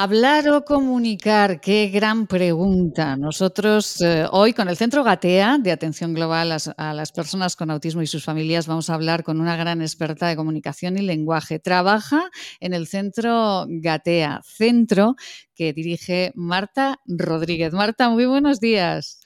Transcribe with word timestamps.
Hablar 0.00 0.48
o 0.50 0.64
comunicar, 0.64 1.60
qué 1.60 1.88
gran 1.88 2.28
pregunta. 2.28 3.16
Nosotros 3.16 4.00
eh, 4.00 4.26
hoy 4.30 4.52
con 4.52 4.68
el 4.68 4.76
Centro 4.76 5.02
Gatea 5.02 5.58
de 5.58 5.72
Atención 5.72 6.14
Global 6.14 6.56
a, 6.76 6.94
las 6.94 7.10
Personas 7.10 7.56
con 7.56 7.68
Autismo 7.68 8.00
y 8.00 8.06
sus 8.06 8.24
familias 8.24 8.68
vamos 8.68 8.90
a 8.90 8.94
hablar 8.94 9.24
con 9.24 9.40
una 9.40 9.56
gran 9.56 9.82
experta 9.82 10.28
de 10.28 10.36
comunicación 10.36 10.96
y 10.98 11.02
lenguaje. 11.02 11.58
Trabaja 11.58 12.30
en 12.60 12.74
el 12.74 12.86
Centro 12.86 13.64
Gatea, 13.66 14.40
centro 14.44 15.16
que 15.56 15.72
dirige 15.72 16.30
Marta 16.36 17.00
Rodríguez. 17.04 17.72
Marta, 17.72 18.08
muy 18.08 18.26
buenos 18.26 18.60
días. 18.60 19.18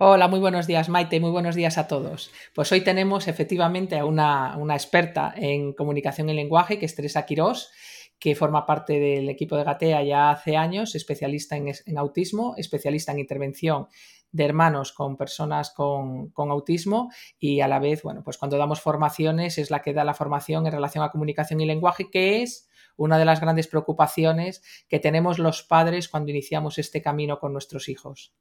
Hola, 0.00 0.26
muy 0.26 0.40
buenos 0.40 0.66
días, 0.66 0.88
Maite, 0.88 1.20
muy 1.20 1.30
buenos 1.30 1.54
días 1.54 1.78
a 1.78 1.86
todos. 1.86 2.32
Pues 2.52 2.72
hoy 2.72 2.80
tenemos 2.80 3.28
efectivamente 3.28 3.96
a 3.96 4.04
una, 4.04 4.56
una 4.56 4.74
experta 4.74 5.32
en 5.36 5.72
comunicación 5.72 6.28
y 6.30 6.34
lenguaje, 6.34 6.80
que 6.80 6.86
es 6.86 6.96
Teresa 6.96 7.26
Quirós 7.26 7.70
que 8.18 8.34
forma 8.34 8.66
parte 8.66 8.98
del 8.98 9.28
equipo 9.28 9.56
de 9.56 9.64
Gatea 9.64 10.02
ya 10.02 10.30
hace 10.30 10.56
años, 10.56 10.94
especialista 10.94 11.56
en, 11.56 11.98
autismo, 11.98 12.54
especialista 12.56 13.12
en 13.12 13.18
intervención 13.18 13.88
de 14.32 14.44
hermanos 14.44 14.92
con 14.92 15.16
personas 15.16 15.70
con, 15.70 16.32
autismo 16.36 17.10
y 17.38 17.60
a 17.60 17.68
la 17.68 17.78
vez, 17.78 18.02
bueno, 18.02 18.22
pues 18.24 18.38
cuando 18.38 18.58
damos 18.58 18.80
formaciones 18.80 19.58
es 19.58 19.70
la 19.70 19.82
que 19.82 19.94
da 19.94 20.04
la 20.04 20.14
formación 20.14 20.66
en 20.66 20.72
relación 20.72 21.04
a 21.04 21.10
comunicación 21.10 21.60
y 21.60 21.66
lenguaje, 21.66 22.10
que 22.10 22.42
es 22.42 22.68
una 22.96 23.18
de 23.18 23.24
las 23.24 23.40
grandes 23.40 23.68
preocupaciones 23.68 24.62
que 24.88 24.98
tenemos 24.98 25.38
los 25.38 25.62
padres 25.62 26.08
cuando 26.08 26.30
iniciamos 26.30 26.78
este 26.78 27.02
camino 27.02 27.38
con 27.38 27.52
nuestros 27.52 27.88
hijos. 27.88 28.34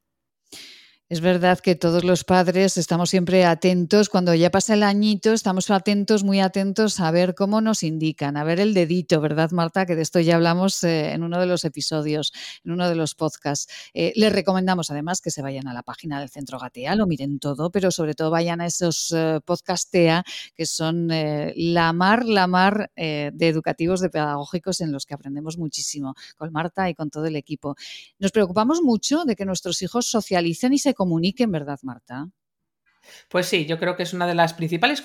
Es 1.08 1.22
verdad 1.22 1.60
que 1.60 1.76
todos 1.76 2.04
los 2.04 2.24
padres 2.24 2.78
estamos 2.78 3.12
siempre 3.12 3.46
atentos, 3.46 4.10
cuando 4.10 4.34
ya 4.34 4.50
pasa 4.50 4.74
el 4.74 4.82
añito, 4.82 5.34
estamos 5.34 5.70
atentos, 5.70 6.24
muy 6.24 6.40
atentos 6.40 7.00
a 7.00 7.12
ver 7.12 7.36
cómo 7.36 7.62
nos 7.62 7.84
indican, 7.84 8.38
a 8.38 8.44
ver 8.44 8.60
el 8.60 8.74
dedito, 8.74 9.22
¿verdad, 9.22 9.52
Marta? 9.52 9.86
Que 9.86 9.96
de 9.96 10.02
esto 10.02 10.20
ya 10.20 10.34
hablamos 10.34 10.84
eh, 10.84 11.12
en 11.12 11.22
uno 11.22 11.40
de 11.40 11.46
los 11.46 11.64
episodios, 11.64 12.34
en 12.64 12.72
uno 12.72 12.90
de 12.90 12.96
los 12.96 13.14
podcasts. 13.14 13.72
Eh, 13.94 14.14
les 14.16 14.34
recomendamos 14.34 14.90
además 14.90 15.22
que 15.22 15.30
se 15.30 15.44
vayan 15.44 15.68
a 15.68 15.76
la 15.76 15.84
página 15.84 16.20
del 16.20 16.30
Centro 16.30 16.58
Gatea, 16.58 16.96
lo 16.96 17.06
miren 17.06 17.38
todo, 17.38 17.70
pero 17.70 17.92
sobre 17.92 18.16
todo 18.16 18.32
vayan 18.32 18.60
a 18.60 18.66
esos 18.66 19.14
eh, 19.16 19.42
podcastea 19.46 20.24
que 20.56 20.66
son 20.66 21.10
la 21.10 21.94
mar, 21.94 22.26
la 22.26 22.48
mar 22.48 22.90
de 22.96 23.48
educativos, 23.48 24.00
de 24.00 24.10
pedagógicos 24.10 24.82
en 24.82 24.92
los 24.92 25.06
que 25.06 25.14
aprendemos 25.14 25.60
muchísimo 25.60 26.16
con 26.36 26.52
Marta 26.52 26.90
y 26.90 26.96
con 26.96 27.12
todo 27.12 27.26
el 27.26 27.36
equipo. 27.36 27.76
Nos 28.18 28.32
preocupamos 28.32 28.82
mucho 28.82 29.24
de 29.26 29.36
que 29.36 29.46
nuestros 29.46 29.84
hijos 29.84 30.08
socialicen 30.08 30.74
y 30.74 30.80
se 30.80 30.95
comuniquen, 30.96 31.52
¿verdad, 31.52 31.80
Marta? 31.84 32.28
Pues 33.30 33.46
sí, 33.48 33.66
yo 33.66 33.78
creo 33.78 33.96
que 33.96 34.04
es 34.04 34.14
una 34.14 34.28
de 34.28 34.36
las 34.36 34.54
principales 34.54 35.04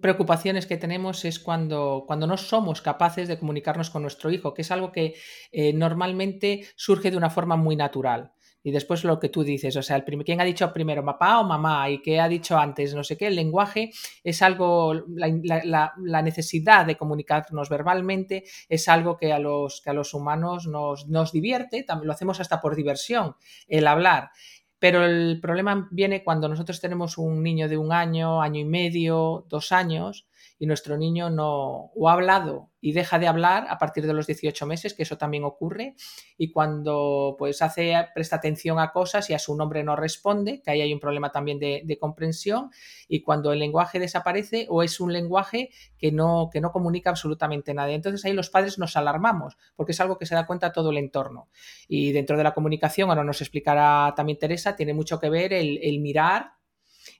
preocupaciones 0.00 0.66
que 0.66 0.76
tenemos 0.76 1.24
es 1.24 1.38
cuando, 1.38 2.04
cuando 2.06 2.26
no 2.26 2.36
somos 2.36 2.80
capaces 2.80 3.28
de 3.28 3.38
comunicarnos 3.38 3.90
con 3.90 4.02
nuestro 4.02 4.30
hijo, 4.30 4.54
que 4.54 4.62
es 4.62 4.70
algo 4.70 4.92
que 4.92 5.14
eh, 5.52 5.72
normalmente 5.72 6.66
surge 6.76 7.10
de 7.10 7.16
una 7.16 7.30
forma 7.30 7.56
muy 7.56 7.76
natural. 7.76 8.32
Y 8.66 8.70
después 8.70 9.04
lo 9.04 9.20
que 9.20 9.28
tú 9.28 9.44
dices, 9.44 9.76
o 9.76 9.82
sea, 9.82 9.96
el 9.96 10.24
¿quién 10.24 10.40
ha 10.40 10.44
dicho 10.44 10.72
primero, 10.72 11.04
papá 11.04 11.38
o 11.38 11.44
mamá? 11.44 11.90
¿Y 11.90 12.00
qué 12.00 12.18
ha 12.18 12.28
dicho 12.28 12.56
antes? 12.56 12.94
No 12.94 13.04
sé 13.04 13.18
qué, 13.18 13.26
el 13.26 13.36
lenguaje 13.36 13.92
es 14.22 14.40
algo, 14.40 14.94
la, 14.94 16.22
necesidad 16.22 16.86
de 16.86 16.96
comunicarnos 16.96 17.68
verbalmente 17.68 18.44
es 18.70 18.88
algo 18.88 19.18
que 19.18 19.34
a 19.34 19.38
los, 19.38 19.82
que 19.82 19.90
a 19.90 19.92
los 19.92 20.14
humanos 20.14 20.66
nos, 20.66 21.06
nos 21.08 21.30
divierte, 21.30 21.82
también 21.82 22.06
lo 22.06 22.14
hacemos 22.14 22.40
hasta 22.40 22.62
por 22.62 22.74
diversión, 22.74 23.36
el 23.68 23.86
hablar. 23.86 24.30
Pero 24.78 25.04
el 25.04 25.40
problema 25.40 25.88
viene 25.90 26.22
cuando 26.24 26.48
nosotros 26.48 26.80
tenemos 26.80 27.18
un 27.18 27.42
niño 27.42 27.68
de 27.68 27.78
un 27.78 27.92
año, 27.92 28.42
año 28.42 28.60
y 28.60 28.64
medio, 28.64 29.46
dos 29.48 29.72
años, 29.72 30.26
y 30.58 30.66
nuestro 30.66 30.96
niño 30.96 31.30
no 31.30 31.90
o 31.94 32.08
ha 32.08 32.12
hablado 32.12 32.70
y 32.80 32.92
deja 32.92 33.18
de 33.18 33.26
hablar 33.26 33.66
a 33.70 33.78
partir 33.78 34.06
de 34.06 34.12
los 34.12 34.26
18 34.26 34.66
meses, 34.66 34.92
que 34.92 35.04
eso 35.04 35.16
también 35.16 35.44
ocurre, 35.44 35.94
y 36.36 36.52
cuando 36.52 37.34
pues 37.38 37.62
hace, 37.62 37.94
presta 38.14 38.36
atención 38.36 38.78
a 38.78 38.92
cosas 38.92 39.30
y 39.30 39.34
a 39.34 39.38
su 39.38 39.56
nombre 39.56 39.82
no 39.82 39.96
responde, 39.96 40.60
que 40.60 40.70
ahí 40.70 40.82
hay 40.82 40.92
un 40.92 41.00
problema 41.00 41.32
también 41.32 41.58
de, 41.58 41.98
comprensión, 41.98 42.70
y 43.08 43.22
cuando 43.22 43.52
el 43.52 43.58
lenguaje 43.58 43.98
desaparece 43.98 44.66
o 44.68 44.82
es 44.82 45.00
un 45.00 45.14
lenguaje 45.14 45.70
que 45.96 46.12
no, 46.12 46.50
que 46.52 46.60
no 46.60 46.72
comunica 46.72 47.08
absolutamente 47.08 47.72
nada. 47.72 47.90
Entonces 47.92 48.22
ahí 48.26 48.34
los 48.34 48.50
padres 48.50 48.78
nos 48.78 48.96
alarmamos, 48.96 49.56
porque 49.76 49.92
es 49.92 50.00
algo 50.00 50.18
que 50.18 50.26
se 50.26 50.34
da 50.34 50.46
cuenta 50.46 50.72
todo 50.72 50.90
el 50.90 50.98
entorno. 50.98 51.48
Y 51.88 52.12
dentro 52.12 52.36
de 52.36 52.44
la 52.44 52.52
comunicación, 52.52 53.08
ahora 53.08 53.24
nos 53.24 53.40
explicará 53.40 54.12
también 54.14 54.38
Teresa, 54.38 54.76
tiene 54.76 54.92
mucho 54.92 55.18
que 55.18 55.30
ver 55.30 55.54
el, 55.54 55.78
el 55.82 56.00
mirar 56.00 56.52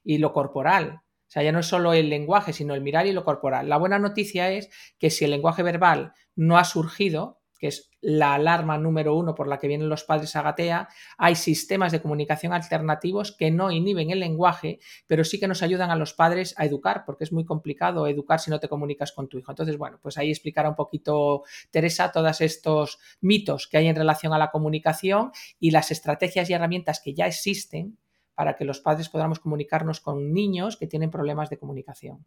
y 0.03 0.19
lo 0.19 0.31
corporal 0.31 1.01
sea, 1.27 1.43
ya 1.43 1.51
no 1.51 1.59
es 1.59 1.67
solo 1.67 1.93
el 1.93 2.09
lenguaje, 2.09 2.53
sino 2.53 2.73
el 2.73 2.81
mirar 2.81 3.07
y 3.07 3.13
lo 3.13 3.23
corporal. 3.23 3.69
La 3.69 3.77
buena 3.77 3.99
noticia 3.99 4.51
es 4.51 4.69
que 4.99 5.09
si 5.09 5.25
el 5.25 5.31
lenguaje 5.31 5.63
verbal 5.63 6.13
no 6.35 6.57
ha 6.57 6.63
surgido, 6.63 7.41
que 7.57 7.67
es 7.67 7.89
la 8.01 8.35
alarma 8.35 8.77
número 8.77 9.15
uno 9.15 9.33
por 9.33 9.47
la 9.47 9.57
que 9.57 9.67
vienen 9.67 9.89
los 9.89 10.03
padres 10.03 10.35
a 10.35 10.41
Gatea, 10.41 10.87
hay 11.17 11.35
sistemas 11.35 11.91
de 11.91 12.01
comunicación 12.01 12.53
alternativos 12.53 13.35
que 13.35 13.49
no 13.49 13.71
inhiben 13.71 14.11
el 14.11 14.19
lenguaje, 14.19 14.79
pero 15.07 15.23
sí 15.23 15.39
que 15.39 15.47
nos 15.47 15.63
ayudan 15.63 15.89
a 15.89 15.95
los 15.95 16.13
padres 16.13 16.53
a 16.57 16.65
educar, 16.65 17.03
porque 17.05 17.23
es 17.23 17.31
muy 17.31 17.45
complicado 17.45 18.07
educar 18.07 18.39
si 18.39 18.51
no 18.51 18.59
te 18.59 18.69
comunicas 18.69 19.11
con 19.11 19.27
tu 19.27 19.39
hijo. 19.39 19.51
Entonces, 19.51 19.77
bueno, 19.77 19.99
pues 20.01 20.17
ahí 20.17 20.29
explicará 20.29 20.69
un 20.69 20.75
poquito 20.75 21.43
Teresa 21.71 22.11
todos 22.11 22.41
estos 22.41 22.99
mitos 23.21 23.67
que 23.67 23.77
hay 23.77 23.87
en 23.87 23.95
relación 23.95 24.33
a 24.33 24.37
la 24.37 24.51
comunicación 24.51 25.31
y 25.59 25.71
las 25.71 25.91
estrategias 25.91 26.49
y 26.49 26.53
herramientas 26.53 27.01
que 27.03 27.13
ya 27.13 27.25
existen 27.25 27.97
para 28.35 28.55
que 28.55 28.65
los 28.65 28.79
padres 28.79 29.09
podamos 29.09 29.39
comunicarnos 29.39 29.99
con 30.01 30.33
niños 30.33 30.77
que 30.77 30.87
tienen 30.87 31.11
problemas 31.11 31.49
de 31.49 31.57
comunicación 31.57 32.25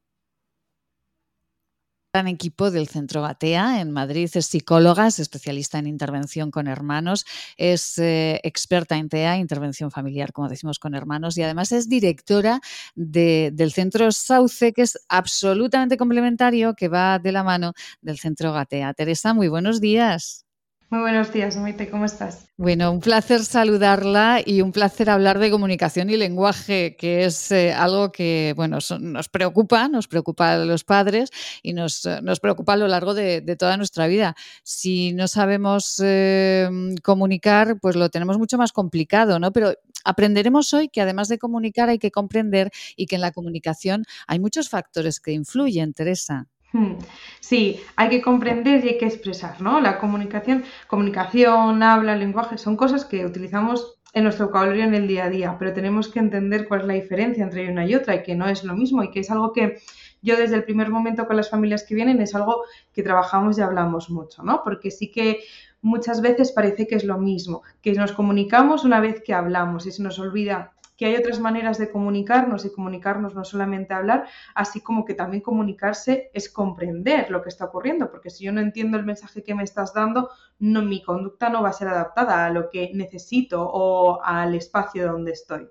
gran 2.12 2.26
equipo 2.28 2.70
del 2.70 2.88
Centro 2.88 3.22
Gatea 3.22 3.80
en 3.80 3.92
Madrid. 3.92 4.30
Es 4.32 4.46
psicóloga, 4.46 5.06
es 5.06 5.18
especialista 5.18 5.78
en 5.78 5.86
intervención 5.86 6.50
con 6.50 6.66
hermanos, 6.66 7.26
es 7.56 7.98
eh, 7.98 8.40
experta 8.42 8.96
en 8.96 9.08
TEA, 9.08 9.36
intervención 9.36 9.90
familiar, 9.90 10.32
como 10.32 10.48
decimos, 10.48 10.78
con 10.78 10.94
hermanos, 10.94 11.36
y 11.36 11.42
además 11.42 11.72
es 11.72 11.88
directora 11.88 12.60
del 12.94 13.72
Centro 13.72 14.10
Sauce, 14.10 14.72
que 14.72 14.82
es 14.82 14.98
absolutamente 15.08 15.96
complementario, 15.96 16.74
que 16.74 16.88
va 16.88 17.18
de 17.18 17.32
la 17.32 17.44
mano 17.44 17.74
del 18.00 18.18
Centro 18.18 18.52
Gatea. 18.52 18.94
Teresa, 18.94 19.34
muy 19.34 19.48
buenos 19.48 19.80
días. 19.80 20.47
Muy 20.90 21.00
buenos 21.00 21.30
días, 21.34 21.54
Maite, 21.58 21.90
¿cómo 21.90 22.06
estás? 22.06 22.48
Bueno, 22.56 22.90
un 22.90 23.00
placer 23.00 23.44
saludarla 23.44 24.40
y 24.42 24.62
un 24.62 24.72
placer 24.72 25.10
hablar 25.10 25.38
de 25.38 25.50
comunicación 25.50 26.08
y 26.08 26.16
lenguaje, 26.16 26.96
que 26.96 27.26
es 27.26 27.52
eh, 27.52 27.74
algo 27.74 28.10
que, 28.10 28.54
bueno, 28.56 28.78
nos 28.98 29.28
preocupa, 29.28 29.88
nos 29.88 30.08
preocupa 30.08 30.54
a 30.54 30.56
los 30.64 30.84
padres 30.84 31.28
y 31.62 31.74
nos, 31.74 32.06
eh, 32.06 32.20
nos 32.22 32.40
preocupa 32.40 32.72
a 32.72 32.76
lo 32.78 32.88
largo 32.88 33.12
de, 33.12 33.42
toda 33.58 33.76
nuestra 33.76 34.06
vida. 34.06 34.34
Si 34.62 35.12
no 35.12 35.28
sabemos 35.28 36.00
eh, 36.02 36.70
comunicar, 37.02 37.78
pues 37.80 37.94
lo 37.94 38.08
tenemos 38.08 38.38
mucho 38.38 38.56
más 38.56 38.72
complicado, 38.72 39.38
¿no? 39.38 39.52
Pero 39.52 39.74
aprenderemos 40.04 40.72
hoy 40.72 40.88
que 40.88 41.02
además 41.02 41.28
de 41.28 41.36
comunicar 41.36 41.90
hay 41.90 41.98
que 41.98 42.10
comprender 42.10 42.70
y 42.96 43.04
que 43.04 43.16
en 43.16 43.20
la 43.20 43.32
comunicación 43.32 44.04
hay 44.26 44.38
muchos 44.38 44.70
factores 44.70 45.20
que 45.20 45.32
influyen, 45.32 45.92
Teresa. 45.92 46.46
Hmm. 46.72 46.96
Sí, 47.40 47.80
hay 47.96 48.10
que 48.10 48.20
comprender 48.20 48.84
y 48.84 48.88
hay 48.88 48.98
que 48.98 49.06
expresar, 49.06 49.60
¿no? 49.62 49.80
La 49.80 49.98
comunicación, 49.98 50.64
comunicación, 50.86 51.82
habla, 51.82 52.14
lenguaje, 52.14 52.58
son 52.58 52.76
cosas 52.76 53.06
que 53.06 53.24
utilizamos 53.24 53.98
en 54.12 54.24
nuestro 54.24 54.46
vocabulario 54.46 54.84
en 54.84 54.94
el 54.94 55.08
día 55.08 55.24
a 55.24 55.30
día, 55.30 55.56
pero 55.58 55.72
tenemos 55.72 56.08
que 56.08 56.18
entender 56.18 56.68
cuál 56.68 56.82
es 56.82 56.86
la 56.86 56.94
diferencia 56.94 57.44
entre 57.44 57.70
una 57.70 57.86
y 57.86 57.94
otra 57.94 58.16
y 58.16 58.22
que 58.22 58.34
no 58.34 58.48
es 58.48 58.64
lo 58.64 58.74
mismo 58.74 59.02
y 59.02 59.10
que 59.10 59.20
es 59.20 59.30
algo 59.30 59.52
que 59.52 59.78
yo 60.22 60.36
desde 60.36 60.56
el 60.56 60.64
primer 60.64 60.90
momento 60.90 61.26
con 61.26 61.36
las 61.36 61.50
familias 61.50 61.84
que 61.84 61.94
vienen 61.94 62.20
es 62.20 62.34
algo 62.34 62.64
que 62.92 63.02
trabajamos 63.02 63.58
y 63.58 63.62
hablamos 63.62 64.10
mucho, 64.10 64.42
¿no? 64.42 64.62
Porque 64.64 64.90
sí 64.90 65.10
que 65.10 65.40
muchas 65.80 66.20
veces 66.20 66.52
parece 66.52 66.86
que 66.86 66.96
es 66.96 67.04
lo 67.04 67.18
mismo, 67.18 67.62
que 67.82 67.92
nos 67.92 68.12
comunicamos 68.12 68.84
una 68.84 69.00
vez 69.00 69.22
que 69.24 69.34
hablamos 69.34 69.86
y 69.86 69.92
se 69.92 70.02
nos 70.02 70.18
olvida 70.18 70.72
que 70.98 71.06
hay 71.06 71.14
otras 71.14 71.38
maneras 71.38 71.78
de 71.78 71.90
comunicarnos 71.90 72.64
y 72.64 72.72
comunicarnos 72.72 73.34
no 73.34 73.44
solamente 73.44 73.94
hablar, 73.94 74.26
así 74.54 74.80
como 74.80 75.04
que 75.04 75.14
también 75.14 75.42
comunicarse 75.42 76.30
es 76.34 76.50
comprender 76.50 77.30
lo 77.30 77.40
que 77.40 77.48
está 77.48 77.66
ocurriendo, 77.66 78.10
porque 78.10 78.30
si 78.30 78.44
yo 78.44 78.52
no 78.52 78.60
entiendo 78.60 78.98
el 78.98 79.06
mensaje 79.06 79.44
que 79.44 79.54
me 79.54 79.62
estás 79.62 79.94
dando, 79.94 80.28
no, 80.58 80.82
mi 80.82 81.00
conducta 81.02 81.48
no 81.48 81.62
va 81.62 81.68
a 81.68 81.72
ser 81.72 81.86
adaptada 81.86 82.44
a 82.44 82.50
lo 82.50 82.68
que 82.68 82.90
necesito 82.94 83.62
o 83.62 84.20
al 84.24 84.56
espacio 84.56 85.06
donde 85.06 85.32
estoy. 85.32 85.68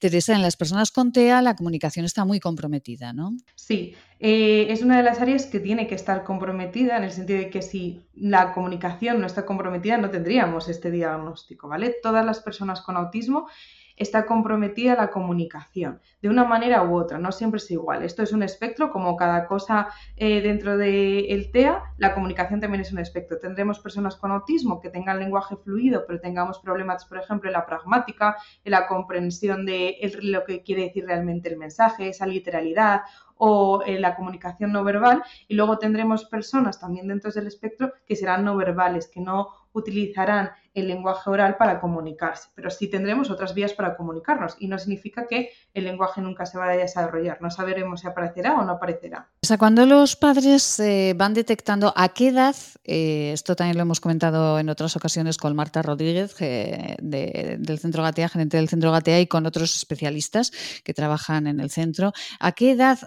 Teresa, 0.00 0.34
en 0.34 0.42
las 0.42 0.56
personas 0.56 0.90
con 0.90 1.12
TEA 1.12 1.40
la 1.42 1.54
comunicación 1.54 2.04
está 2.04 2.24
muy 2.24 2.40
comprometida, 2.40 3.12
¿no? 3.12 3.36
Sí, 3.54 3.94
eh, 4.18 4.66
es 4.70 4.82
una 4.82 4.96
de 4.96 5.02
las 5.04 5.20
áreas 5.20 5.46
que 5.46 5.60
tiene 5.60 5.86
que 5.86 5.94
estar 5.94 6.24
comprometida 6.24 6.96
en 6.96 7.04
el 7.04 7.12
sentido 7.12 7.38
de 7.40 7.50
que 7.50 7.62
si 7.62 8.02
la 8.14 8.52
comunicación 8.54 9.20
no 9.20 9.26
está 9.26 9.44
comprometida 9.44 9.98
no 9.98 10.10
tendríamos 10.10 10.68
este 10.68 10.90
diagnóstico, 10.90 11.68
¿vale? 11.68 11.94
Todas 12.02 12.24
las 12.24 12.40
personas 12.40 12.80
con 12.80 12.96
autismo 12.96 13.46
está 13.96 14.26
comprometida 14.26 14.94
la 14.94 15.10
comunicación, 15.10 16.00
de 16.20 16.28
una 16.28 16.44
manera 16.44 16.82
u 16.84 16.96
otra, 16.96 17.18
no 17.18 17.32
siempre 17.32 17.58
es 17.58 17.70
igual. 17.70 18.02
Esto 18.02 18.22
es 18.22 18.32
un 18.32 18.42
espectro, 18.42 18.90
como 18.90 19.16
cada 19.16 19.46
cosa 19.46 19.88
eh, 20.16 20.40
dentro 20.40 20.76
del 20.76 21.50
TEA, 21.50 21.82
la 21.98 22.14
comunicación 22.14 22.60
también 22.60 22.82
es 22.82 22.92
un 22.92 22.98
espectro. 22.98 23.38
Tendremos 23.38 23.78
personas 23.78 24.16
con 24.16 24.30
autismo 24.30 24.80
que 24.80 24.90
tengan 24.90 25.18
lenguaje 25.18 25.56
fluido, 25.56 26.04
pero 26.06 26.20
tengamos 26.20 26.58
problemas, 26.58 27.04
por 27.06 27.18
ejemplo, 27.18 27.48
en 27.48 27.54
la 27.54 27.66
pragmática, 27.66 28.36
en 28.64 28.72
la 28.72 28.86
comprensión 28.86 29.64
de 29.66 29.96
lo 30.22 30.44
que 30.44 30.62
quiere 30.62 30.82
decir 30.82 31.06
realmente 31.06 31.48
el 31.48 31.56
mensaje, 31.56 32.08
esa 32.08 32.26
literalidad 32.26 33.02
o 33.36 33.82
en 33.84 34.00
la 34.00 34.16
comunicación 34.16 34.72
no 34.72 34.84
verbal 34.84 35.22
y 35.48 35.54
luego 35.54 35.78
tendremos 35.78 36.24
personas 36.24 36.80
también 36.80 37.08
dentro 37.08 37.30
del 37.30 37.46
espectro 37.46 37.92
que 38.06 38.16
serán 38.16 38.44
no 38.44 38.56
verbales, 38.56 39.08
que 39.08 39.20
no 39.20 39.48
utilizarán 39.72 40.50
el 40.72 40.88
lenguaje 40.88 41.30
oral 41.30 41.56
para 41.56 41.80
comunicarse, 41.80 42.48
pero 42.54 42.70
sí 42.70 42.88
tendremos 42.88 43.30
otras 43.30 43.54
vías 43.54 43.72
para 43.72 43.96
comunicarnos 43.96 44.56
y 44.58 44.68
no 44.68 44.78
significa 44.78 45.26
que 45.26 45.50
el 45.72 45.84
lenguaje 45.84 46.20
nunca 46.20 46.44
se 46.44 46.58
vaya 46.58 46.72
a 46.72 46.76
desarrollar, 46.76 47.40
no 47.40 47.50
sabremos 47.50 48.00
si 48.00 48.06
aparecerá 48.06 48.58
o 48.58 48.64
no 48.64 48.72
aparecerá. 48.72 49.28
O 49.42 49.46
sea, 49.46 49.56
cuando 49.56 49.86
los 49.86 50.16
padres 50.16 50.78
eh, 50.80 51.14
van 51.16 51.32
detectando 51.32 51.94
a 51.96 52.10
qué 52.10 52.28
edad, 52.28 52.56
eh, 52.84 53.30
esto 53.32 53.56
también 53.56 53.76
lo 53.76 53.82
hemos 53.82 54.00
comentado 54.00 54.58
en 54.58 54.68
otras 54.68 54.96
ocasiones 54.96 55.38
con 55.38 55.56
Marta 55.56 55.80
Rodríguez 55.80 56.36
del 56.38 57.78
Centro 57.78 58.02
Gatea, 58.02 58.28
gerente 58.28 58.58
del 58.58 58.68
Centro 58.68 58.92
Gatea 58.92 59.20
y 59.20 59.26
con 59.26 59.46
otros 59.46 59.76
especialistas 59.76 60.52
que 60.84 60.92
trabajan 60.92 61.46
en 61.46 61.60
el 61.60 61.70
centro, 61.70 62.12
¿a 62.38 62.52
qué 62.52 62.72
edad 62.72 62.98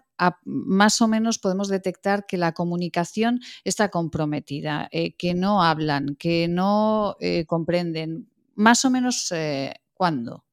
más 0.46 1.02
o 1.02 1.08
menos 1.08 1.40
podemos 1.40 1.70
detectar 1.70 2.26
que 2.26 2.38
la 2.38 2.54
comunicación 2.54 3.40
está 3.64 3.90
comprometida, 3.90 4.90
eh, 4.92 5.14
que 5.16 5.34
no 5.34 5.64
hablan, 5.64 6.16
que 6.18 6.48
no 6.48 7.16
comprenden? 7.48 8.30
Más 8.56 8.84
o 8.84 8.90
menos, 8.90 9.32
eh, 9.32 9.74
¿cuándo? 9.94 10.44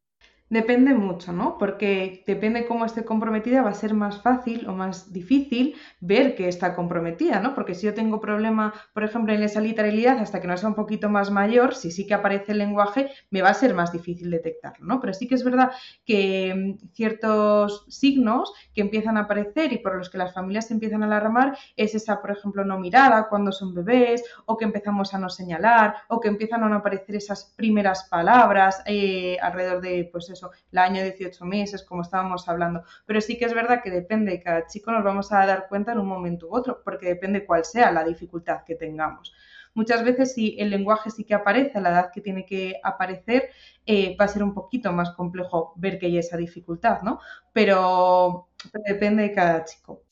Depende 0.48 0.94
mucho, 0.94 1.32
¿no? 1.32 1.58
Porque 1.58 2.22
depende 2.24 2.66
cómo 2.66 2.84
esté 2.84 3.04
comprometida, 3.04 3.62
va 3.62 3.70
a 3.70 3.74
ser 3.74 3.94
más 3.94 4.22
fácil 4.22 4.68
o 4.68 4.72
más 4.74 5.12
difícil 5.12 5.74
ver 5.98 6.36
que 6.36 6.46
está 6.46 6.76
comprometida, 6.76 7.40
¿no? 7.40 7.52
Porque 7.52 7.74
si 7.74 7.86
yo 7.86 7.94
tengo 7.94 8.20
problema, 8.20 8.72
por 8.94 9.02
ejemplo, 9.02 9.34
en 9.34 9.42
esa 9.42 9.60
literalidad, 9.60 10.18
hasta 10.18 10.40
que 10.40 10.46
no 10.46 10.56
sea 10.56 10.68
un 10.68 10.76
poquito 10.76 11.08
más 11.08 11.32
mayor, 11.32 11.74
si 11.74 11.90
sí 11.90 12.06
que 12.06 12.14
aparece 12.14 12.52
el 12.52 12.58
lenguaje, 12.58 13.10
me 13.28 13.42
va 13.42 13.48
a 13.48 13.54
ser 13.54 13.74
más 13.74 13.90
difícil 13.90 14.30
detectarlo, 14.30 14.86
¿no? 14.86 15.00
Pero 15.00 15.14
sí 15.14 15.26
que 15.26 15.34
es 15.34 15.42
verdad 15.42 15.72
que 16.04 16.54
mm, 16.54 16.92
ciertos 16.94 17.84
signos 17.88 18.52
que 18.72 18.82
empiezan 18.82 19.16
a 19.16 19.22
aparecer 19.22 19.72
y 19.72 19.78
por 19.78 19.96
los 19.96 20.10
que 20.10 20.18
las 20.18 20.32
familias 20.32 20.68
se 20.68 20.74
empiezan 20.74 21.02
a 21.02 21.06
alarmar 21.06 21.58
es 21.74 21.96
esa, 21.96 22.20
por 22.20 22.30
ejemplo, 22.30 22.64
no 22.64 22.78
mirada 22.78 23.28
cuando 23.28 23.50
son 23.50 23.74
bebés, 23.74 24.22
o 24.44 24.56
que 24.56 24.64
empezamos 24.64 25.12
a 25.12 25.18
no 25.18 25.28
señalar, 25.28 25.96
o 26.06 26.20
que 26.20 26.28
empiezan 26.28 26.62
a 26.62 26.68
no 26.68 26.76
aparecer 26.76 27.16
esas 27.16 27.52
primeras 27.56 28.04
palabras 28.08 28.80
eh, 28.86 29.38
alrededor 29.42 29.80
de, 29.80 30.08
pues, 30.12 30.35
eso, 30.36 30.50
el 30.70 30.78
año 30.78 31.02
18 31.02 31.44
meses, 31.44 31.82
como 31.82 32.02
estábamos 32.02 32.48
hablando. 32.48 32.82
Pero 33.06 33.20
sí 33.20 33.38
que 33.38 33.46
es 33.46 33.54
verdad 33.54 33.82
que 33.82 33.90
depende 33.90 34.32
de 34.32 34.42
cada 34.42 34.66
chico, 34.66 34.92
nos 34.92 35.02
vamos 35.02 35.32
a 35.32 35.44
dar 35.46 35.66
cuenta 35.68 35.92
en 35.92 35.98
un 35.98 36.06
momento 36.06 36.48
u 36.48 36.56
otro, 36.56 36.82
porque 36.84 37.06
depende 37.06 37.44
cuál 37.44 37.64
sea 37.64 37.90
la 37.90 38.04
dificultad 38.04 38.64
que 38.64 38.74
tengamos. 38.74 39.32
Muchas 39.76 40.02
veces 40.02 40.32
si 40.32 40.56
el 40.58 40.70
lenguaje 40.70 41.10
sí 41.10 41.24
que 41.24 41.34
aparece 41.34 41.76
a 41.76 41.82
la 41.82 41.90
edad 41.90 42.10
que 42.10 42.22
tiene 42.22 42.46
que 42.46 42.76
aparecer, 42.82 43.50
eh, 43.84 44.16
va 44.18 44.24
a 44.24 44.28
ser 44.28 44.42
un 44.42 44.54
poquito 44.54 44.90
más 44.90 45.10
complejo 45.10 45.74
ver 45.76 45.98
que 45.98 46.06
hay 46.06 46.16
esa 46.16 46.38
dificultad, 46.38 47.02
¿no? 47.02 47.20
Pero, 47.52 48.48
depende 48.86 49.24
de 49.24 49.32
cada 49.32 49.64
chico. 49.66 50.02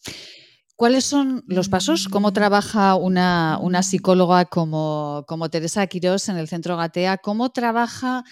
¿Cuáles 0.76 1.05
son 1.05 1.44
los 1.47 1.71
pasos? 1.71 2.09
¿Cómo 2.09 2.35
trabaja 2.35 2.97
una, 2.97 3.82
psicóloga 3.82 4.44
como, 4.44 5.25
como 5.26 5.49
Teresa 5.49 5.87
Quirós 5.87 6.29
en 6.29 6.37
el 6.37 6.49
Centro 6.49 6.76
Gatea? 6.76 7.17
¿Cómo 7.17 7.50
trabaja 7.50 8.25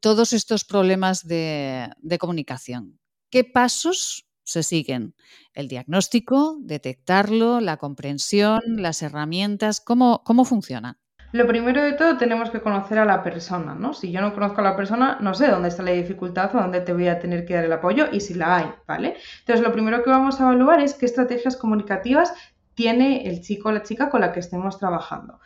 todos 0.00 0.32
estos 0.32 0.64
problemas 0.64 1.26
de, 1.26 1.90
comunicación. 2.18 2.98
¿Qué 3.30 3.44
pasos 3.44 4.26
se 4.44 4.62
siguen? 4.62 5.14
El 5.52 5.68
diagnóstico, 5.68 6.56
detectarlo, 6.60 7.60
la 7.60 7.76
comprensión, 7.76 8.60
las 8.66 9.02
herramientas, 9.02 9.80
¿cómo, 9.80 10.22
cómo 10.24 10.44
funciona? 10.44 10.98
Lo 11.32 11.46
primero 11.46 11.82
de 11.82 11.92
todo 11.92 12.16
tenemos 12.16 12.50
que 12.50 12.60
conocer 12.60 12.98
a 12.98 13.04
la 13.04 13.22
persona, 13.22 13.74
¿no? 13.74 13.92
Si 13.92 14.12
yo 14.12 14.20
no 14.20 14.32
conozco 14.32 14.60
a 14.60 14.64
la 14.64 14.76
persona, 14.76 15.18
no 15.20 15.34
sé 15.34 15.48
dónde 15.48 15.68
está 15.68 15.82
la 15.82 15.90
dificultad 15.90 16.54
o 16.54 16.60
dónde 16.60 16.80
te 16.80 16.92
voy 16.92 17.08
a 17.08 17.18
tener 17.18 17.44
que 17.44 17.54
dar 17.54 17.64
el 17.64 17.72
apoyo 17.72 18.06
y 18.12 18.20
si 18.20 18.34
la 18.34 18.56
hay, 18.56 18.66
¿vale? 18.86 19.16
Entonces, 19.40 19.66
lo 19.66 19.72
primero 19.72 20.02
que 20.02 20.10
vamos 20.10 20.40
a 20.40 20.44
evaluar 20.44 20.80
es 20.80 20.94
qué 20.94 21.04
estrategias 21.04 21.56
comunicativas 21.56 22.32
tiene 22.74 23.26
el 23.26 23.42
chico 23.42 23.68
o 23.68 23.72
la 23.72 23.82
chica 23.82 24.08
con 24.08 24.20
la 24.20 24.32
que 24.32 24.40
estemos 24.40 24.78
trabajando 24.78 25.40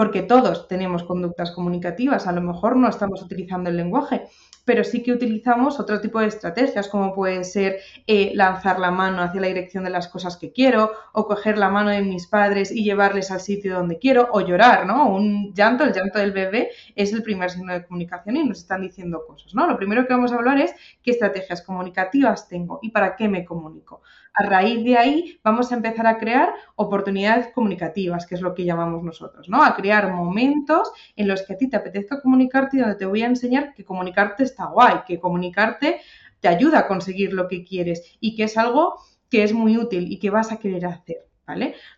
porque 0.00 0.22
todos 0.22 0.66
tenemos 0.66 1.02
conductas 1.02 1.50
comunicativas, 1.50 2.26
a 2.26 2.32
lo 2.32 2.40
mejor 2.40 2.74
no 2.74 2.88
estamos 2.88 3.20
utilizando 3.20 3.68
el 3.68 3.76
lenguaje, 3.76 4.28
pero 4.64 4.84
sí 4.84 5.02
que 5.02 5.12
utilizamos 5.12 5.80
otro 5.80 6.00
tipo 6.00 6.20
de 6.20 6.26
estrategias, 6.26 6.88
como 6.88 7.14
puede 7.14 7.44
ser 7.44 7.78
eh, 8.06 8.32
lanzar 8.34 8.78
la 8.78 8.90
mano 8.90 9.22
hacia 9.22 9.40
la 9.40 9.46
dirección 9.48 9.84
de 9.84 9.90
las 9.90 10.08
cosas 10.08 10.36
que 10.36 10.52
quiero, 10.52 10.92
o 11.12 11.26
coger 11.26 11.58
la 11.58 11.68
mano 11.68 11.90
de 11.90 12.02
mis 12.02 12.26
padres 12.26 12.70
y 12.70 12.84
llevarles 12.84 13.30
al 13.30 13.40
sitio 13.40 13.74
donde 13.74 13.98
quiero, 13.98 14.28
o 14.32 14.40
llorar, 14.40 14.86
¿no? 14.86 15.08
Un 15.08 15.52
llanto, 15.54 15.84
el 15.84 15.92
llanto 15.92 16.18
del 16.18 16.32
bebé 16.32 16.70
es 16.94 17.12
el 17.12 17.22
primer 17.22 17.50
signo 17.50 17.72
de 17.72 17.84
comunicación 17.84 18.36
y 18.36 18.44
nos 18.44 18.58
están 18.58 18.82
diciendo 18.82 19.24
cosas, 19.26 19.54
¿no? 19.54 19.66
Lo 19.66 19.76
primero 19.76 20.06
que 20.06 20.14
vamos 20.14 20.32
a 20.32 20.36
hablar 20.36 20.58
es 20.58 20.74
qué 21.02 21.10
estrategias 21.10 21.62
comunicativas 21.62 22.48
tengo 22.48 22.78
y 22.82 22.90
para 22.90 23.16
qué 23.16 23.28
me 23.28 23.44
comunico. 23.44 24.02
A 24.32 24.44
raíz 24.44 24.84
de 24.84 24.96
ahí 24.96 25.40
vamos 25.42 25.72
a 25.72 25.74
empezar 25.74 26.06
a 26.06 26.18
crear 26.18 26.54
oportunidades 26.76 27.48
comunicativas, 27.52 28.26
que 28.26 28.36
es 28.36 28.40
lo 28.40 28.54
que 28.54 28.64
llamamos 28.64 29.02
nosotros, 29.02 29.48
¿no? 29.48 29.62
A 29.62 29.74
crear 29.74 30.12
momentos 30.12 30.92
en 31.16 31.28
los 31.28 31.42
que 31.42 31.54
a 31.54 31.56
ti 31.56 31.68
te 31.68 31.76
apetezca 31.76 32.20
comunicarte 32.20 32.76
y 32.76 32.80
donde 32.80 32.94
te 32.94 33.06
voy 33.06 33.22
a 33.22 33.26
enseñar 33.26 33.74
que 33.74 33.84
comunicarte 33.84 34.44
está 34.50 34.66
guay, 34.66 35.00
que 35.06 35.18
comunicarte 35.18 36.00
te 36.40 36.48
ayuda 36.48 36.80
a 36.80 36.88
conseguir 36.88 37.32
lo 37.32 37.48
que 37.48 37.64
quieres 37.64 38.16
y 38.20 38.34
que 38.34 38.44
es 38.44 38.56
algo 38.56 38.96
que 39.30 39.42
es 39.44 39.52
muy 39.52 39.76
útil 39.78 40.10
y 40.10 40.18
que 40.18 40.30
vas 40.30 40.52
a 40.52 40.58
querer 40.58 40.86
hacer. 40.86 41.30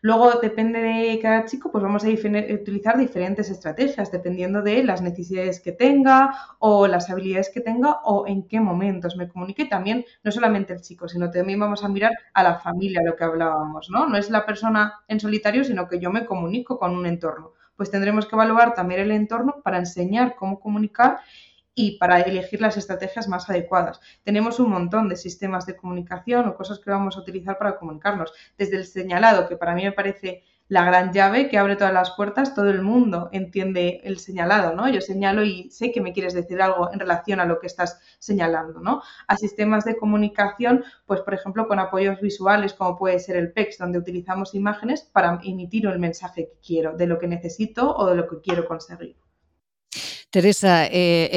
Luego, 0.01 0.41
depende 0.41 0.81
de 0.81 1.19
cada 1.21 1.45
chico, 1.45 1.71
pues 1.71 1.83
vamos 1.83 2.05
a 2.05 2.09
utilizar 2.09 2.99
diferentes 2.99 3.51
estrategias 3.51 4.11
dependiendo 4.11 4.63
de 4.63 4.83
las 4.85 5.03
necesidades 5.03 5.61
que 5.61 5.73
tenga 5.73 6.35
o 6.59 6.87
las 6.87 7.11
habilidades 7.11 7.51
que 7.53 7.61
tenga 7.61 8.01
o 8.05 8.27
en 8.27 8.47
qué 8.49 8.61
momentos 8.61 9.17
me 9.17 9.29
comunique. 9.29 9.67
También, 9.67 10.05
no 10.23 10.33
solamente 10.33 10.73
el 10.73 10.81
chico, 10.81 11.09
sino 11.09 11.31
también 11.31 11.61
vamos 11.61 11.85
a 11.85 11.89
mirar 11.89 12.13
a 12.35 12.43
la 12.43 12.59
familia, 12.59 13.03
lo 13.05 13.17
que 13.17 13.25
hablábamos, 13.25 13.91
¿no? 13.91 14.07
No 14.07 14.17
es 14.17 14.31
la 14.31 14.47
persona 14.47 15.01
en 15.09 15.21
solitario, 15.21 15.65
sino 15.65 15.89
que 15.89 15.99
yo 15.99 16.11
me 16.11 16.25
comunico 16.25 16.79
con 16.79 16.95
un 16.97 17.07
entorno. 17.07 17.53
Pues 17.77 17.91
tendremos 17.91 18.27
que 18.27 18.37
evaluar 18.37 18.75
también 18.75 19.01
el 19.01 19.11
entorno 19.11 19.57
para 19.63 19.79
enseñar 19.79 20.35
cómo 20.37 20.61
comunicar 20.61 21.19
y 21.75 21.99
para 21.99 22.21
elegir 22.21 22.61
las 22.61 22.77
estrategias 22.77 23.29
más 23.29 23.49
adecuadas. 23.49 24.01
Tenemos 24.25 24.61
un 24.61 24.71
montón 24.71 25.09
de 25.09 25.17
sistemas 25.17 25.67
de 25.67 25.77
comunicación 25.77 26.47
o 26.49 26.55
cosas 26.55 26.79
que 26.79 26.91
vamos 26.91 27.17
a 27.17 27.21
utilizar 27.21 27.59
para 27.59 27.79
comunicarnos. 27.79 28.33
Desde 28.59 28.77
el 28.77 28.87
señalado, 28.87 29.49
que 29.49 29.57
para 29.57 29.75
mí 29.75 29.85
me 29.85 29.93
parece 29.93 30.45
la 30.69 30.87
gran 30.87 31.13
llave 31.13 31.51
que 31.51 31.59
abre 31.59 31.77
todas 31.77 31.93
las 31.93 32.13
puertas, 32.13 32.55
todo 32.55 32.71
el 32.71 32.81
mundo 32.81 33.29
entiende 33.33 34.01
el 34.05 34.19
señalado, 34.19 34.75
¿no? 34.75 34.89
Yo 34.89 35.03
señalo 35.03 35.45
y 35.45 35.71
sé 35.71 35.93
que 35.93 36.01
me 36.01 36.15
quieres 36.15 36.33
decir 36.33 36.63
algo 36.63 36.91
en 36.91 36.99
relación 36.99 37.41
a 37.41 37.45
lo 37.45 37.61
que 37.61 37.67
estás 37.67 38.01
señalando, 38.19 38.81
¿no? 38.81 39.03
A 39.27 39.37
sistemas 39.37 39.85
de 39.85 39.97
comunicación, 39.97 40.83
pues 41.05 41.21
por 41.21 41.35
ejemplo 41.35 41.69
con 41.69 41.79
apoyos 41.79 42.21
visuales 42.23 42.73
como 42.73 42.97
puede 42.97 43.19
ser 43.19 43.37
el 43.37 43.53
PEX, 43.53 43.79
donde 43.79 43.99
utilizamos 43.99 44.55
imágenes 44.55 45.03
para 45.03 45.41
emitir 45.45 45.87
el 45.87 45.99
mensaje 45.99 46.47
que 46.47 46.59
quiero, 46.67 46.97
de 46.97 47.07
lo 47.07 47.19
que 47.19 47.29
necesito 47.29 47.95
o 47.95 48.07
de 48.07 48.15
lo 48.15 48.27
que 48.27 48.41
quiero 48.41 48.65
conseguir. 48.67 49.22
Teresa, 50.33 50.87
eh, 50.87 51.29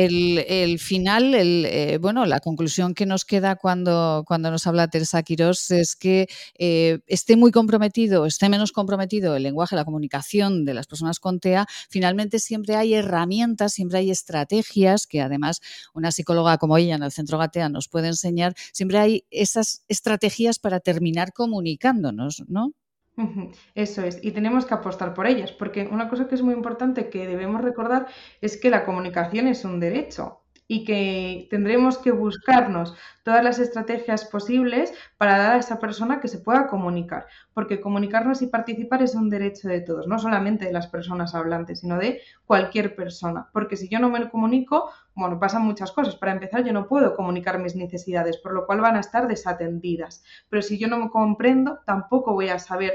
el, 0.48 0.80
final, 0.80 1.36
el, 1.36 1.66
eh, 1.66 1.98
bueno, 2.00 2.25
la 2.25 2.40
conclusión 2.40 2.94
que 2.94 3.06
nos 3.06 3.25
queda 3.25 3.58
cuando, 3.58 4.24
cuando 4.25 4.50
nos 4.50 4.68
habla 4.68 4.88
Teresa 4.88 5.22
Quirós 5.22 5.70
es 5.72 5.98
que 5.98 6.30
eh, 6.58 7.00
esté 7.06 7.36
muy 7.36 7.52
comprometido, 7.52 8.25
esté 8.25 8.48
menos 8.48 8.72
comprometido 8.72 9.36
el 9.36 9.44
lenguaje, 9.44 9.75
la 9.75 9.84
comunicación 9.84 10.64
de 10.64 10.75
las 10.75 10.88
personas 10.88 11.20
con 11.20 11.42
TEA, 11.42 11.68
finalmente 11.90 12.40
siempre 12.40 12.78
hay 12.78 12.94
herramientas, 12.94 13.74
siempre 13.74 13.98
hay 13.98 14.12
estrategias 14.12 15.08
que 15.08 15.20
además 15.20 15.60
una 15.94 16.14
psicóloga 16.14 16.58
como 16.58 16.78
ella 16.78 16.96
en 16.96 17.04
el 17.04 17.12
Centro 17.12 17.38
Gatea 17.38 17.68
nos 17.68 17.90
puede 17.90 18.08
enseñar, 18.08 18.56
siempre 18.72 19.00
hay 19.00 19.25
esas 19.30 19.84
estrategias 19.90 20.58
para 20.58 20.80
terminar 20.80 21.34
comunicándonos, 21.34 22.44
¿no? 22.48 22.72
Eso 23.75 24.03
es, 24.03 24.19
y 24.24 24.31
tenemos 24.31 24.65
que 24.65 24.74
apostar 24.74 25.13
por 25.13 25.27
ellas, 25.27 25.51
porque 25.51 25.88
una 25.91 26.10
cosa 26.10 26.27
que 26.27 26.36
es 26.36 26.41
muy 26.41 26.53
importante 26.53 27.10
que 27.10 27.27
debemos 27.27 27.62
recordar 27.62 28.07
es 28.41 28.57
que 28.57 28.69
la 28.69 28.86
comunicación 28.86 29.48
es 29.48 29.65
un 29.65 29.79
derecho 29.79 30.45
y 30.67 30.84
que 30.84 31.48
tendremos 31.50 31.98
que 31.98 32.12
buscarnos 32.12 32.95
todas 33.24 33.43
las 33.43 33.60
estrategias 33.60 34.25
posibles 34.25 34.93
para 35.17 35.38
dar 35.38 35.51
a 35.53 35.60
esa 35.60 35.79
persona 35.79 36.19
que 36.19 36.27
se 36.27 36.39
pueda 36.39 36.67
comunicar, 36.67 37.27
porque 37.53 37.81
comunicarnos 37.81 38.41
y 38.41 38.48
participar 38.48 39.03
es 39.03 39.15
un 39.15 39.29
derecho 39.29 39.67
de 39.67 39.81
todos, 39.81 40.07
no 40.07 40.17
solamente 40.17 40.65
de 40.65 40.74
las 40.74 40.88
personas 40.88 41.36
hablantes, 41.36 41.81
sino 41.81 41.98
de 41.98 42.22
cualquier 42.45 42.95
persona, 42.95 43.48
porque 43.53 43.77
si 43.77 43.89
yo 43.89 44.00
no 44.00 44.10
me 44.10 44.29
comunico, 44.29 44.89
bueno, 45.15 45.39
pasan 45.39 45.62
muchas 45.62 45.91
cosas. 45.91 46.15
Para 46.15 46.34
empezar, 46.34 46.63
yo 46.65 46.74
no 46.74 46.88
puedo 46.88 47.15
comunicar 47.15 47.60
mis 47.60 47.75
necesidades, 47.75 48.38
por 48.38 48.53
lo 48.53 48.65
cual 48.65 48.81
van 48.81 48.98
a 48.98 49.00
estar 49.00 49.27
desatendidas, 49.27 50.24
pero 50.50 50.62
si 50.62 50.77
yo 50.77 50.88
no 50.88 50.98
me 50.98 51.10
comprendo, 51.10 51.79
tampoco 51.86 52.34
voy 52.34 52.50
a 52.50 52.60
saber 52.60 52.93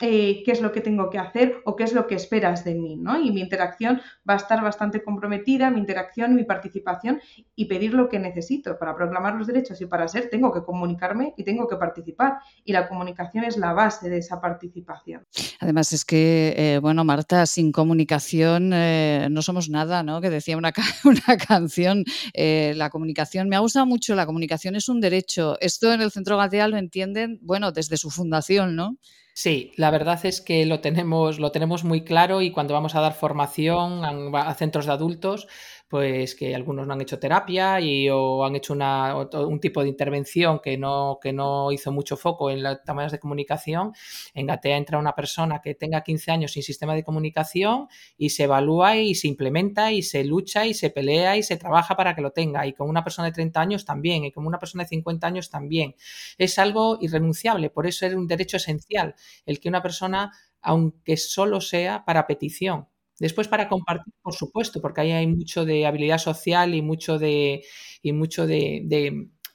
eh, 0.00 0.42
qué 0.44 0.52
es 0.52 0.60
lo 0.60 0.70
que 0.70 0.80
tengo 0.80 1.10
que 1.10 1.18
hacer 1.18 1.56
o 1.64 1.74
qué 1.74 1.82
es 1.82 1.92
lo 1.92 2.06
que 2.06 2.14
esperas 2.14 2.64
de 2.64 2.76
mí, 2.76 2.96
¿no? 2.96 3.20
Y 3.20 3.32
mi 3.32 3.40
interacción 3.40 4.00
va 4.28 4.34
a 4.34 4.36
estar 4.36 4.62
bastante 4.62 5.02
comprometida, 5.02 5.70
mi 5.70 5.80
interacción, 5.80 6.36
mi 6.36 6.44
participación 6.44 7.20
y 7.56 7.64
pedir 7.64 7.94
lo 7.94 8.08
que 8.08 8.20
necesito 8.20 8.78
para 8.78 8.94
proclamar 8.94 9.34
los 9.34 9.48
derechos 9.48 9.80
y 9.80 9.86
para 9.86 10.06
ser 10.06 10.30
tengo 10.30 10.52
que 10.52 10.62
comunicarme 10.62 11.34
y 11.36 11.42
tengo 11.42 11.66
que 11.66 11.76
participar. 11.76 12.38
Y 12.64 12.72
la 12.72 12.88
comunicación 12.88 13.42
es 13.42 13.56
la 13.56 13.72
base 13.72 14.08
de 14.08 14.18
esa 14.18 14.40
participación. 14.40 15.26
Además 15.58 15.92
es 15.92 16.04
que, 16.04 16.54
eh, 16.56 16.78
bueno, 16.78 17.04
Marta, 17.04 17.44
sin 17.46 17.72
comunicación 17.72 18.70
eh, 18.72 19.26
no 19.32 19.42
somos 19.42 19.68
nada, 19.68 20.04
¿no? 20.04 20.20
Que 20.20 20.30
decía 20.30 20.56
una, 20.56 20.72
una 21.04 21.36
canción, 21.36 22.04
la 22.34 22.90
comunicación, 22.90 23.48
me 23.48 23.56
ha 23.56 23.60
gustado 23.60 23.84
mucho, 23.86 24.14
la 24.14 24.26
comunicación 24.26 24.76
es 24.76 24.88
un 24.88 25.00
derecho. 25.00 25.56
Esto 25.60 25.92
en 25.92 26.02
el 26.02 26.12
Centro 26.12 26.36
Gatea 26.36 26.68
lo 26.68 26.76
entienden, 26.76 27.40
bueno, 27.42 27.72
desde 27.72 27.96
su 27.96 28.10
fundación, 28.10 28.76
¿no? 28.76 28.96
Sí, 29.40 29.70
la 29.76 29.92
verdad 29.92 30.26
es 30.26 30.40
que 30.40 30.66
lo 30.66 30.80
tenemos, 30.80 31.38
lo 31.38 31.52
tenemos 31.52 31.84
muy 31.84 32.02
claro 32.02 32.42
y 32.42 32.50
cuando 32.50 32.74
vamos 32.74 32.96
a 32.96 33.00
dar 33.00 33.14
formación 33.14 34.04
a, 34.34 34.54
centros 34.54 34.86
de 34.86 34.90
adultos, 34.90 35.46
pues 35.88 36.34
que 36.34 36.54
algunos 36.54 36.86
no 36.86 36.92
han 36.92 37.00
hecho 37.00 37.18
terapia 37.18 37.80
y 37.80 38.08
o 38.10 38.44
han 38.44 38.56
hecho 38.56 38.74
una, 38.74 39.16
un 39.16 39.58
tipo 39.58 39.82
de 39.82 39.88
intervención 39.88 40.60
que 40.60 40.76
no, 40.76 41.18
que 41.20 41.32
no 41.32 41.72
hizo 41.72 41.90
mucho 41.92 42.16
foco 42.16 42.50
en 42.50 42.62
las 42.62 42.84
tamaños 42.84 43.12
de 43.12 43.18
comunicación. 43.18 43.92
En 44.34 44.46
Gatea 44.46 44.76
entra 44.76 44.98
una 44.98 45.14
persona 45.14 45.60
que 45.62 45.74
tenga 45.74 46.02
15 46.02 46.30
años 46.30 46.52
sin 46.52 46.62
sistema 46.62 46.94
de 46.94 47.04
comunicación 47.04 47.88
y 48.16 48.30
se 48.30 48.44
evalúa 48.44 48.96
y 48.96 49.14
se 49.14 49.28
implementa 49.28 49.90
y 49.92 50.02
se 50.02 50.24
lucha 50.24 50.66
y 50.66 50.74
se 50.74 50.90
pelea 50.90 51.36
y 51.36 51.42
se 51.42 51.56
trabaja 51.56 51.96
para 51.96 52.14
que 52.14 52.20
lo 52.20 52.32
tenga. 52.32 52.66
Y 52.66 52.74
con 52.74 52.88
una 52.88 53.02
persona 53.02 53.26
de 53.26 53.32
30 53.32 53.60
años 53.60 53.84
también 53.84 54.24
y 54.24 54.32
con 54.32 54.46
una 54.46 54.58
persona 54.58 54.84
de 54.84 54.90
50 54.90 55.26
años 55.26 55.50
también. 55.50 55.94
Es 56.36 56.58
algo 56.58 56.98
irrenunciable, 57.00 57.70
por 57.70 57.86
eso 57.86 58.06
es 58.06 58.14
un 58.14 58.26
derecho 58.26 58.58
esencial 58.58 59.14
el 59.46 59.60
que 59.60 59.68
una 59.68 59.82
persona, 59.82 60.32
aunque 60.60 61.16
solo 61.16 61.60
sea 61.60 62.04
para 62.04 62.26
petición, 62.26 62.88
Después 63.18 63.48
para 63.48 63.68
compartir, 63.68 64.14
por 64.22 64.34
supuesto, 64.34 64.80
porque 64.80 65.00
ahí 65.00 65.12
hay 65.12 65.26
mucho 65.26 65.64
de 65.64 65.86
habilidad 65.86 66.18
social 66.18 66.74
y 66.74 66.82
mucho 66.82 67.18
de, 67.18 67.64
y 68.00 68.12
mucho 68.12 68.46
de, 68.46 68.82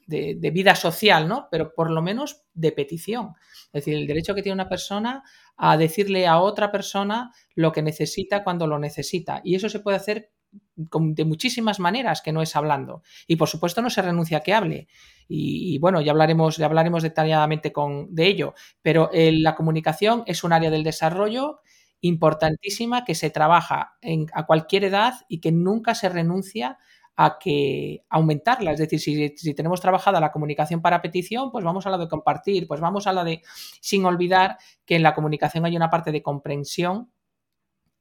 de, 0.06 0.52
vida 0.52 0.76
social, 0.76 1.28
¿no? 1.28 1.48
Pero 1.50 1.74
por 1.74 1.90
lo 1.90 2.02
menos 2.02 2.44
de 2.54 2.72
petición. 2.72 3.32
Es 3.68 3.86
decir, 3.86 3.96
el 3.96 4.08
derecho 4.08 4.36
que 4.36 4.42
tiene 4.42 4.56
una 4.56 4.70
persona 4.70 5.24
a 5.56 5.78
decirle 5.78 6.28
a 6.28 6.40
otra 6.40 6.72
persona 6.72 7.32
lo 7.56 7.72
que 7.72 7.82
necesita 7.82 8.44
cuando 8.44 8.68
lo 8.68 8.80
necesita. 8.80 9.42
Y 9.44 9.56
eso 9.56 9.70
se 9.70 9.80
puede 9.80 9.98
hacer 9.98 10.32
de 10.76 11.26
muchísimas 11.26 11.80
maneras 11.80 12.22
que 12.22 12.32
no 12.32 12.42
es 12.42 12.56
hablando. 12.56 13.02
Y 13.28 13.38
por 13.38 13.48
supuesto 13.48 13.82
no 13.82 13.90
se 13.90 14.02
renuncia 14.02 14.40
a 14.40 14.42
que 14.42 14.54
hable. 14.54 14.88
Y, 15.28 15.80
bueno, 15.80 16.02
ya 16.02 16.12
hablaremos, 16.12 16.58
ya 16.58 16.66
hablaremos 16.66 17.02
detalladamente 17.02 17.72
con, 17.72 18.14
de 18.14 18.28
ello. 18.28 18.54
Pero 18.82 19.10
eh, 19.14 19.32
la 19.32 19.56
comunicación 19.56 20.24
es 20.28 20.44
un 20.44 20.54
área 20.54 20.70
del 20.70 20.84
desarrollo 20.84 21.62
importantísima 22.04 23.06
que 23.06 23.16
se 23.16 23.30
trabaja 23.30 23.98
a 24.34 24.46
cualquier 24.46 24.84
edad 24.84 25.14
y 25.30 25.40
que 25.40 25.54
nunca 25.54 25.96
se 25.96 26.10
renuncia 26.10 26.78
a 27.16 27.38
que 27.40 28.04
aumentarla. 28.10 28.74
Es 28.74 28.80
decir, 28.80 29.00
si, 29.00 29.54
tenemos 29.54 29.80
trabajada 29.80 30.20
la 30.20 30.34
comunicación 30.34 30.82
para 30.82 31.02
petición, 31.02 31.50
pues 31.50 31.64
vamos 31.64 31.88
a 31.88 31.90
la 31.90 31.98
de 31.98 32.10
compartir, 32.10 32.68
pues 32.68 32.82
vamos 32.82 33.08
a 33.08 33.14
la 33.14 33.24
de, 33.24 33.42
sin 33.80 34.04
olvidar 34.04 34.58
que 34.86 34.98
en 34.98 35.04
la 35.04 35.14
comunicación 35.16 35.64
hay 35.64 35.78
una 35.78 35.90
parte 35.90 36.12
de 36.12 36.22
comprensión 36.22 37.10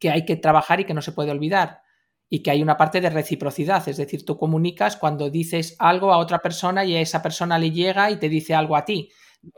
que 0.01 0.11
hay 0.11 0.25
que 0.25 0.35
trabajar 0.35 0.81
y 0.81 0.85
que 0.85 0.95
no 0.95 1.03
se 1.03 1.13
puede 1.13 1.31
olvidar. 1.31 1.83
Y 2.29 2.43
que 2.43 2.51
hay 2.51 2.61
una 2.61 2.77
parte 2.77 3.01
de 3.01 3.11
reciprocidad, 3.11 3.87
es 3.89 3.99
decir, 3.99 4.25
tú 4.25 4.37
comunicas 4.37 4.97
cuando 4.97 5.31
dices 5.31 5.77
algo 5.79 6.13
a 6.13 6.19
otra 6.19 6.41
persona 6.41 6.85
y 6.85 6.97
a 6.97 7.01
esa 7.01 7.23
persona 7.23 7.57
le 7.57 7.71
llega 7.71 8.11
y 8.11 8.17
te 8.17 8.29
dice 8.29 8.55
algo 8.55 8.75
a 8.75 8.85
ti 8.85 9.11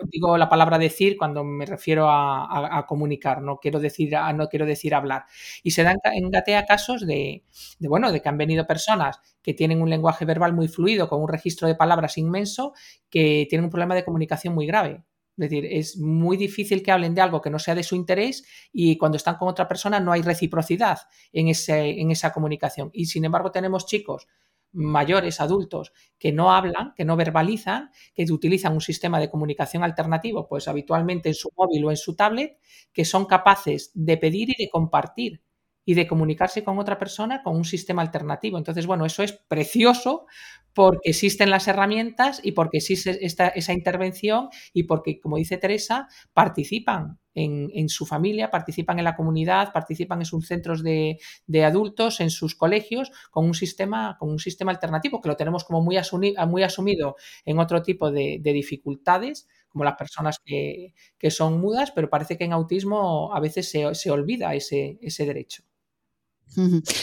digo 0.06 0.38
la 0.38 0.48
palabra 0.48 0.78
decir 0.78 1.16
cuando 1.16 1.44
me 1.44 1.66
refiero 1.66 2.08
a, 2.08 2.84
comunicar, 2.88 3.42
no 3.42 3.58
quiero 3.58 3.80
decir, 3.80 4.12
no 4.34 4.48
quiero 4.48 4.66
decir 4.66 4.94
hablar. 4.94 5.24
Y 5.62 5.72
se 5.72 5.82
dan 5.82 5.96
en 6.04 6.30
Gatea 6.30 6.66
casos 6.66 7.06
de, 7.06 7.44
bueno, 7.80 8.12
de 8.12 8.20
que 8.20 8.28
han 8.28 8.38
venido 8.38 8.66
personas 8.66 9.20
que 9.42 9.54
tienen 9.54 9.82
un 9.82 9.90
lenguaje 9.90 10.24
verbal 10.24 10.54
muy 10.54 10.68
fluido, 10.68 11.08
con 11.08 11.20
un 11.20 11.28
registro 11.28 11.68
de 11.68 11.74
palabras 11.74 12.18
inmenso, 12.18 12.72
que 13.10 13.46
tienen 13.48 13.64
un 13.64 13.70
problema 13.70 13.94
de 13.94 14.04
comunicación 14.04 14.54
muy 14.54 14.66
grave. 14.66 15.04
Es 15.36 15.50
decir, 15.50 15.66
es 15.66 15.98
muy 15.98 16.36
difícil 16.36 16.82
que 16.82 16.92
hablen 16.92 17.14
de 17.14 17.20
algo 17.20 17.40
que 17.40 17.50
no 17.50 17.58
sea 17.58 17.74
de 17.74 17.82
su 17.82 17.96
interés 17.96 18.44
y 18.72 18.96
cuando 18.96 19.16
están 19.16 19.36
con 19.36 19.48
otra 19.48 19.66
persona 19.66 19.98
no 19.98 20.12
hay 20.12 20.22
reciprocidad 20.22 20.98
en, 21.32 21.48
ese, 21.48 22.00
en 22.00 22.12
esa 22.12 22.32
comunicación. 22.32 22.90
Y 22.92 23.06
sin 23.06 23.24
embargo 23.24 23.50
tenemos 23.50 23.84
chicos 23.84 24.28
mayores, 24.74 25.40
adultos, 25.40 25.92
que 26.18 26.32
no 26.32 26.52
hablan, 26.52 26.92
que 26.96 27.04
no 27.04 27.16
verbalizan, 27.16 27.90
que 28.14 28.24
utilizan 28.30 28.74
un 28.74 28.80
sistema 28.80 29.18
de 29.20 29.30
comunicación 29.30 29.82
alternativo, 29.84 30.46
pues 30.48 30.68
habitualmente 30.68 31.28
en 31.28 31.34
su 31.34 31.50
móvil 31.56 31.84
o 31.84 31.90
en 31.90 31.96
su 31.96 32.14
tablet, 32.14 32.58
que 32.92 33.04
son 33.04 33.24
capaces 33.24 33.90
de 33.94 34.16
pedir 34.16 34.50
y 34.50 34.62
de 34.62 34.68
compartir 34.70 35.42
y 35.84 35.94
de 35.94 36.06
comunicarse 36.06 36.64
con 36.64 36.78
otra 36.78 36.98
persona 36.98 37.42
con 37.42 37.56
un 37.56 37.64
sistema 37.64 38.02
alternativo. 38.02 38.58
Entonces, 38.58 38.86
bueno, 38.86 39.04
eso 39.06 39.22
es 39.22 39.32
precioso 39.32 40.26
porque 40.74 41.10
existen 41.10 41.50
las 41.50 41.68
herramientas 41.68 42.40
y 42.42 42.52
porque 42.52 42.78
existe 42.78 43.24
esta, 43.24 43.48
esa 43.48 43.72
intervención 43.72 44.48
y 44.72 44.84
porque, 44.84 45.20
como 45.20 45.36
dice 45.36 45.56
Teresa, 45.56 46.08
participan 46.32 47.18
en, 47.34 47.88
su 47.88 48.06
familia, 48.06 48.50
participan 48.50 48.98
en 48.98 49.04
la 49.04 49.16
comunidad, 49.16 49.72
participan 49.72 50.20
en 50.20 50.24
sus 50.24 50.46
centros 50.46 50.82
de, 50.82 51.18
adultos, 51.64 52.20
en 52.20 52.30
sus 52.30 52.54
colegios, 52.54 53.10
con 53.30 53.44
un 53.44 53.54
sistema, 53.54 54.16
con 54.18 54.30
un 54.30 54.38
sistema 54.38 54.72
alternativo 54.72 55.20
que 55.20 55.28
lo 55.28 55.36
tenemos 55.36 55.64
como 55.64 55.80
muy, 55.80 55.96
muy 56.48 56.62
asumido 56.62 57.16
en 57.44 57.58
otro 57.58 57.82
tipo 57.82 58.10
de, 58.10 58.40
dificultades, 58.42 59.48
como 59.68 59.84
las 59.84 59.96
personas 59.96 60.38
que, 60.44 60.94
son 61.30 61.60
mudas, 61.60 61.90
pero 61.90 62.08
parece 62.08 62.36
que 62.36 62.44
en 62.44 62.52
autismo 62.52 63.34
a 63.34 63.40
veces 63.40 63.70
se, 63.70 63.94
se 63.94 64.10
olvida 64.10 64.54
ese, 64.54 64.98
ese 65.02 65.26
derecho. 65.26 65.64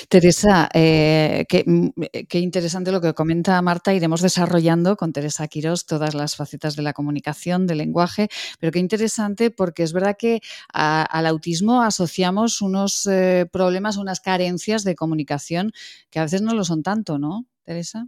Teresa, 0.07 0.69
eh, 0.73 1.45
mm, 1.65 1.87
eh, 2.01 2.25
qué, 2.25 2.39
interesante 2.39 2.91
lo 2.91 3.01
que 3.01 3.13
comenta 3.13 3.61
Marta. 3.61 3.93
Iremos 3.93 4.21
desarrollando 4.21 4.95
con 4.95 5.11
Teresa 5.11 5.47
Quirós 5.47 5.85
todas 5.85 6.13
las 6.13 6.35
facetas 6.35 6.75
de 6.75 6.83
la 6.83 6.93
comunicación, 6.93 7.67
del 7.67 7.79
lenguaje, 7.79 8.29
pero 8.59 8.71
qué 8.71 8.79
interesante 8.79 9.51
porque 9.51 9.83
es 9.83 9.93
verdad 9.93 10.15
que 10.17 10.41
al 10.73 11.25
autismo 11.25 11.81
asociamos 11.81 12.61
unos 12.61 13.07
eh, 13.07 13.45
problemas, 13.51 13.97
unas 13.97 14.21
carencias 14.21 14.83
de 14.83 14.95
comunicación 14.95 15.71
que 16.09 16.19
a 16.19 16.23
veces 16.23 16.41
no 16.41 16.53
lo 16.53 16.63
son 16.63 16.83
tanto, 16.83 17.19
¿no, 17.19 17.45
Teresa? 17.63 18.07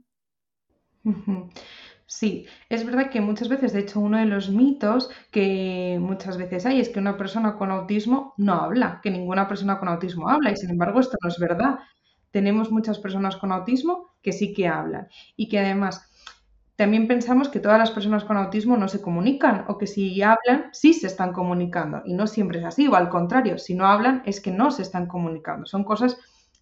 Sí, 2.05 2.45
es 2.69 2.85
verdad 2.85 3.09
que 3.09 3.21
muchas 3.21 3.47
veces, 3.49 3.73
de 3.73 3.79
hecho, 3.79 3.99
uno 3.99 4.17
de 4.17 4.25
los 4.25 4.49
mitos 4.49 5.09
que 5.31 5.97
muchas 6.01 6.37
veces 6.37 6.65
hay 6.65 6.79
es 6.79 6.89
que 6.89 6.99
una 6.99 7.17
persona 7.17 7.55
con 7.57 7.71
autismo 7.71 8.33
no 8.37 8.53
habla, 8.53 8.99
que 9.01 9.09
ninguna 9.09 9.47
persona 9.47 9.79
con 9.79 9.87
autismo 9.87 10.29
habla 10.29 10.51
y 10.51 10.57
sin 10.57 10.69
embargo 10.69 10.99
esto 10.99 11.17
no 11.21 11.29
es 11.29 11.39
verdad. 11.39 11.79
Tenemos 12.31 12.71
muchas 12.71 12.99
personas 12.99 13.35
con 13.37 13.51
autismo 13.51 14.11
que 14.21 14.33
sí 14.33 14.53
que 14.53 14.67
hablan 14.67 15.07
y 15.35 15.47
que 15.47 15.59
además 15.59 16.09
también 16.75 17.07
pensamos 17.07 17.49
que 17.49 17.59
todas 17.59 17.79
las 17.79 17.91
personas 17.91 18.23
con 18.25 18.37
autismo 18.37 18.77
no 18.77 18.87
se 18.87 19.01
comunican 19.01 19.65
o 19.69 19.77
que 19.77 19.87
si 19.87 20.21
hablan 20.23 20.69
sí 20.73 20.93
se 20.93 21.07
están 21.07 21.33
comunicando 21.33 22.01
y 22.05 22.13
no 22.13 22.27
siempre 22.27 22.59
es 22.59 22.65
así 22.65 22.87
o 22.87 22.95
al 22.95 23.09
contrario, 23.09 23.57
si 23.59 23.75
no 23.75 23.87
hablan 23.87 24.23
es 24.25 24.41
que 24.41 24.51
no 24.51 24.71
se 24.71 24.81
están 24.83 25.07
comunicando. 25.07 25.65
Son 25.67 25.83
cosas 25.83 26.17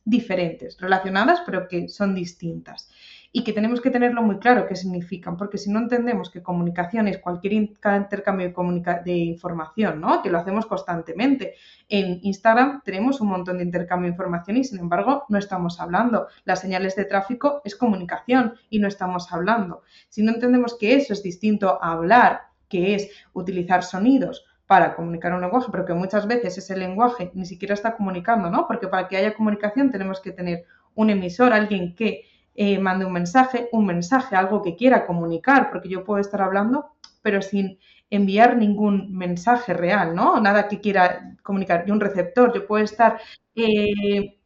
diferentes, 0.05 0.77
relacionadas 0.79 1.41
pero 1.45 1.67
que 1.67 1.87
son 1.89 2.15
distintas 2.15 2.89
y 3.33 3.43
que 3.43 3.53
tenemos 3.53 3.79
que 3.79 3.89
tenerlo 3.89 4.21
muy 4.21 4.39
claro 4.39 4.67
qué 4.67 4.75
significan, 4.75 5.37
porque 5.37 5.57
si 5.57 5.71
no 5.71 5.79
entendemos 5.79 6.29
que 6.29 6.43
comunicación 6.43 7.07
es 7.07 7.19
cualquier 7.19 7.53
intercambio 7.53 8.53
de, 9.05 9.11
información, 9.11 10.01
¿no? 10.01 10.21
que 10.21 10.29
lo 10.29 10.37
hacemos 10.37 10.65
constantemente. 10.65 11.55
En 11.87 12.19
Instagram 12.23 12.81
tenemos 12.83 13.21
un 13.21 13.29
montón 13.29 13.57
de 13.57 13.63
intercambio 13.63 14.07
de 14.07 14.13
información 14.13 14.57
y 14.57 14.63
sin 14.65 14.79
embargo 14.79 15.23
no 15.29 15.37
estamos 15.37 15.79
hablando. 15.79 16.27
Las 16.43 16.59
señales 16.59 16.95
de 16.95 17.05
tráfico 17.05 17.61
es 17.63 17.75
comunicación 17.75 18.55
y 18.69 18.79
no 18.79 18.87
estamos 18.87 19.31
hablando. 19.31 19.83
Si 20.09 20.23
no 20.23 20.33
entendemos 20.33 20.77
que 20.77 20.95
eso 20.95 21.13
es 21.13 21.23
distinto 21.23 21.81
a 21.81 21.93
hablar, 21.93 22.41
que 22.67 22.95
es 22.95 23.09
utilizar 23.33 23.83
sonidos, 23.83 24.45
para 24.67 24.95
comunicar 24.95 25.33
un 25.33 25.41
lenguaje, 25.41 25.67
pero 25.69 25.83
que 25.83 25.93
muchas 25.93 26.25
veces 26.25 26.57
ese 26.57 26.77
lenguaje 26.77 27.29
ni 27.33 27.45
siquiera 27.45 27.73
está 27.73 27.93
comunicando, 27.97 28.49
¿no? 28.49 28.67
Porque 28.67 28.87
para 28.87 29.09
que 29.09 29.17
haya 29.17 29.33
comunicación 29.33 29.91
tenemos 29.91 30.21
que 30.21 30.31
tener 30.31 30.63
un 30.95 31.09
emisor, 31.09 31.51
alguien 31.51 31.93
que 31.93 32.23
eh, 32.63 32.77
mande 32.77 33.05
un 33.05 33.13
mensaje, 33.13 33.69
un 33.71 33.87
mensaje, 33.87 34.35
algo 34.35 34.61
que 34.61 34.75
quiera 34.75 35.07
comunicar, 35.07 35.71
porque 35.71 35.89
yo 35.89 36.03
puedo 36.05 36.21
estar 36.21 36.43
hablando, 36.43 36.91
pero 37.23 37.41
sin 37.41 37.79
enviar 38.11 38.55
ningún 38.55 39.11
mensaje 39.17 39.73
real, 39.73 40.13
¿no? 40.13 40.39
Nada 40.39 40.67
que 40.67 40.79
quiera 40.79 41.37
comunicar. 41.41 41.85
Y 41.87 41.91
un 41.91 41.99
receptor, 41.99 42.53
yo 42.53 42.67
puedo 42.67 42.83
estar 42.83 43.19
eh, 43.55 44.37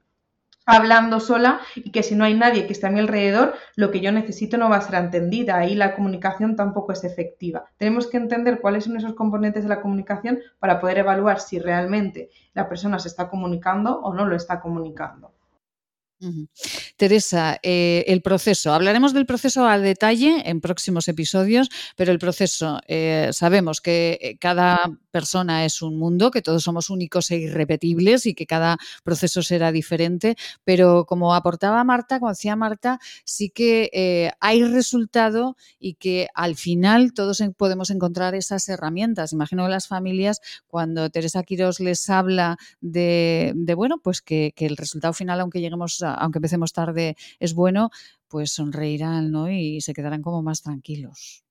hablando 0.66 1.20
sola 1.20 1.60
y 1.76 1.92
que 1.92 2.04
si 2.04 2.16
no 2.16 2.24
hay 2.24 2.36
nadie 2.36 2.66
que 2.68 2.72
esté 2.72 2.88
a 2.88 2.90
mi 2.90 3.02
alrededor, 3.02 3.56
lo 3.76 3.92
que 3.92 4.00
yo 4.00 4.14
necesito 4.14 4.58
no 4.58 4.70
va 4.70 4.78
a 4.78 4.82
ser 4.82 4.96
entendida. 4.96 5.58
Ahí 5.58 5.76
la 5.76 5.94
comunicación 5.94 6.56
tampoco 6.56 6.94
es 6.94 7.04
efectiva. 7.04 7.66
Tenemos 7.76 8.08
que 8.08 8.16
entender 8.16 8.62
cuáles 8.62 8.86
son 8.86 8.96
esos 8.96 9.14
componentes 9.14 9.64
de 9.64 9.70
la 9.70 9.82
comunicación 9.82 10.40
para 10.60 10.80
poder 10.80 11.00
evaluar 11.00 11.42
si 11.42 11.60
realmente 11.60 12.30
la 12.54 12.70
persona 12.70 12.98
se 12.98 13.10
está 13.10 13.28
comunicando 13.30 14.00
o 14.00 14.14
no 14.14 14.26
lo 14.26 14.38
está 14.38 14.62
comunicando. 14.62 15.35
Teresa, 16.98 17.60
eh, 17.64 18.04
el 18.08 18.22
proceso. 18.22 18.74
Hablaremos 18.74 19.14
del 19.14 19.26
proceso 19.26 19.66
al 19.66 19.84
detalle 19.84 20.44
en 20.50 20.62
próximos 20.62 21.08
episodios, 21.08 21.70
pero 21.96 22.12
el 22.12 22.20
proceso, 22.20 22.80
eh, 22.88 23.30
sabemos 23.32 23.82
que 23.82 24.18
eh, 24.22 24.38
cada 24.38 24.80
persona 25.16 25.64
es 25.64 25.82
un 25.82 25.98
mundo, 25.98 26.30
que 26.30 26.42
todos 26.42 26.62
somos 26.64 26.90
únicos 26.90 27.32
e 27.32 27.38
irrepetibles 27.38 28.26
y 28.26 28.34
que 28.34 28.46
cada 28.46 28.78
proceso 29.06 29.42
será 29.42 29.72
diferente, 29.72 30.36
pero 30.66 31.06
como 31.06 31.34
aportaba 31.34 31.82
Marta, 31.86 32.20
como 32.20 32.32
decía 32.32 32.58
Marta, 32.58 33.00
sí 33.24 33.50
que 33.50 33.90
eh, 33.94 34.32
hay 34.42 34.66
resultado 34.66 35.56
y 35.80 35.94
que 35.94 36.28
al 36.34 36.56
final 36.56 37.14
todos 37.14 37.42
podemos 37.56 37.92
encontrar 37.92 38.36
esas 38.36 38.68
herramientas. 38.68 39.32
Imagino 39.32 39.64
que 39.64 39.72
las 39.72 39.88
familias, 39.88 40.42
cuando 40.68 41.10
Teresa 41.10 41.44
Quiros 41.44 41.80
les 41.80 42.10
habla 42.10 42.58
de, 42.82 43.54
bueno, 43.78 44.02
pues 44.04 44.22
que, 44.22 44.54
el 44.58 44.76
resultado 44.76 45.14
final, 45.14 45.40
aunque 45.40 45.62
lleguemos, 45.62 46.04
aunque 46.04 46.40
empecemos 46.40 46.74
tarde, 46.74 47.16
es 47.40 47.54
bueno, 47.54 47.90
pues 48.28 48.52
sonreirán, 48.52 49.32
¿no? 49.32 49.50
Y 49.50 49.80
se 49.80 49.94
quedarán 49.94 50.22
como 50.22 50.44
más 50.44 50.62
tranquilos. 50.62 51.45